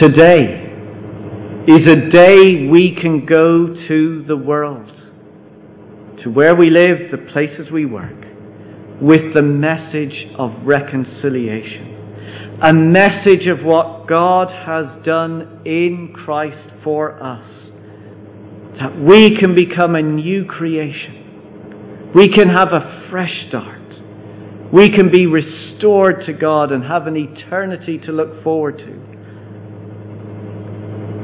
Today 0.00 0.70
is 1.66 1.90
a 1.90 1.96
day 2.12 2.68
we 2.70 2.94
can 2.94 3.26
go 3.26 3.74
to 3.88 4.24
the 4.28 4.36
world, 4.36 4.88
to 6.22 6.30
where 6.30 6.54
we 6.54 6.70
live, 6.70 7.10
the 7.10 7.18
places 7.32 7.72
we 7.72 7.86
work, 7.86 8.24
with 9.00 9.34
the 9.34 9.42
message 9.42 10.28
of 10.38 10.52
reconciliation. 10.62 11.96
A 12.62 12.72
message 12.72 13.48
of 13.48 13.64
what 13.64 14.06
God 14.06 14.46
has 14.48 14.86
done 15.04 15.62
in 15.64 16.14
Christ 16.14 16.70
for 16.84 17.20
us 17.20 17.70
that 18.80 18.98
we 18.98 19.36
can 19.38 19.54
become 19.54 19.94
a 19.94 20.02
new 20.02 20.44
creation. 20.46 22.10
We 22.14 22.28
can 22.28 22.48
have 22.48 22.68
a 22.72 23.08
fresh 23.10 23.46
start. 23.48 23.78
We 24.72 24.88
can 24.88 25.10
be 25.12 25.26
restored 25.26 26.24
to 26.26 26.32
God 26.32 26.72
and 26.72 26.82
have 26.84 27.06
an 27.06 27.16
eternity 27.16 27.98
to 28.06 28.12
look 28.12 28.42
forward 28.42 28.78
to. 28.78 29.00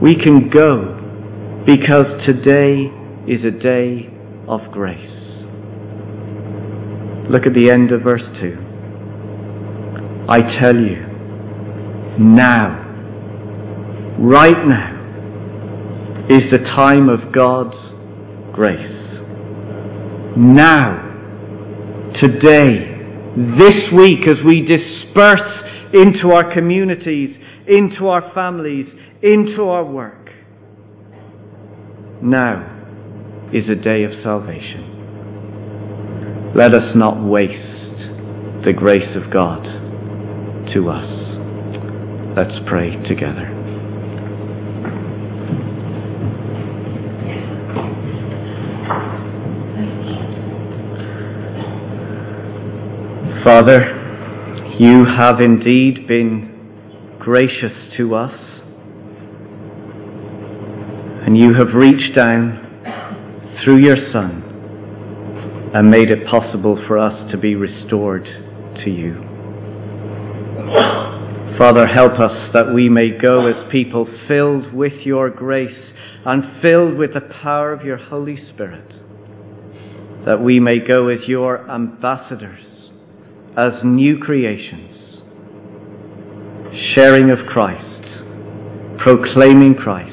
We 0.03 0.17
can 0.23 0.51
go 0.51 1.65
because 1.67 2.27
today 2.27 2.93
is 3.27 3.43
a 3.45 3.51
day 3.51 4.11
of 4.47 4.71
grace. 4.71 5.17
Look 7.31 7.47
at 7.47 7.55
the 7.55 7.71
end 7.71 7.91
of 7.91 8.03
verse 8.03 8.23
2. 8.41 8.59
I 10.29 10.41
tell 10.61 10.77
you, 10.77 11.07
now, 12.19 12.83
right 14.19 14.67
now, 14.67 14.96
is 16.29 16.51
the 16.51 16.59
time 16.59 17.09
of 17.09 17.33
God's 17.33 17.77
grace. 18.53 18.97
Now, 20.37 21.03
today, 22.21 22.97
this 23.59 23.93
week, 23.97 24.29
as 24.29 24.39
we 24.45 24.63
disperse 24.63 25.93
into 25.95 26.33
our 26.35 26.53
communities, 26.53 27.37
into 27.69 28.09
our 28.09 28.33
families, 28.35 28.87
into 29.23 29.69
our 29.69 29.85
work, 29.85 30.29
now 32.23 32.73
is 33.53 33.69
a 33.69 33.77
day 33.77 34.03
of 34.03 34.11
salvation. 34.25 34.95
Let 36.57 36.75
us 36.75 36.97
not 36.97 37.23
waste 37.23 37.77
the 38.65 38.73
grace 38.77 39.15
of 39.15 39.31
God 39.33 39.63
to 40.75 40.91
us. 40.91 41.09
Let's 42.37 42.59
pray 42.67 42.97
together. 43.07 43.53
Father, 53.47 54.75
you 54.77 55.05
have 55.05 55.39
indeed 55.39 56.09
been 56.09 57.17
gracious 57.21 57.95
to 57.97 58.13
us, 58.17 58.35
and 61.25 61.39
you 61.39 61.55
have 61.55 61.73
reached 61.73 62.17
down 62.17 63.55
through 63.63 63.85
your 63.85 63.95
Son 64.13 65.71
and 65.73 65.89
made 65.89 66.11
it 66.11 66.27
possible 66.29 66.77
for 66.89 66.99
us 66.99 67.31
to 67.31 67.39
be 67.39 67.55
restored 67.55 68.25
to 68.85 68.91
you. 68.91 69.15
Father, 71.57 71.87
help 71.87 72.19
us 72.19 72.51
that 72.53 72.75
we 72.75 72.89
may 72.89 73.17
go 73.17 73.47
as 73.47 73.71
people 73.71 74.09
filled 74.27 74.75
with 74.75 75.07
your 75.07 75.31
grace 75.31 75.93
and 76.25 76.61
filled 76.61 76.99
with 76.99 77.15
the 77.15 77.33
power 77.45 77.73
of 77.73 77.87
your 77.87 77.99
Holy 77.99 78.45
Spirit, 78.53 78.89
that 80.27 80.43
we 80.43 80.59
may 80.59 80.81
go 80.81 81.07
as 81.07 81.29
your 81.29 81.71
ambassadors 81.71 82.76
as 83.57 83.83
new 83.83 84.19
creations, 84.19 85.23
sharing 86.95 87.31
of 87.31 87.39
Christ, 87.47 88.03
proclaiming 88.99 89.75
Christ, 89.75 90.13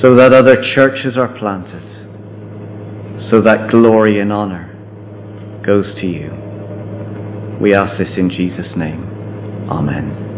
so 0.00 0.14
that 0.14 0.32
other 0.32 0.56
churches 0.74 1.16
are 1.16 1.36
planted, 1.36 1.82
so 3.30 3.42
that 3.42 3.70
glory 3.70 4.20
and 4.20 4.32
honor 4.32 4.68
goes 5.66 5.86
to 6.00 6.06
you. 6.06 6.30
We 7.60 7.74
ask 7.74 7.98
this 7.98 8.16
in 8.16 8.30
Jesus' 8.30 8.76
name. 8.76 9.68
Amen. 9.68 10.29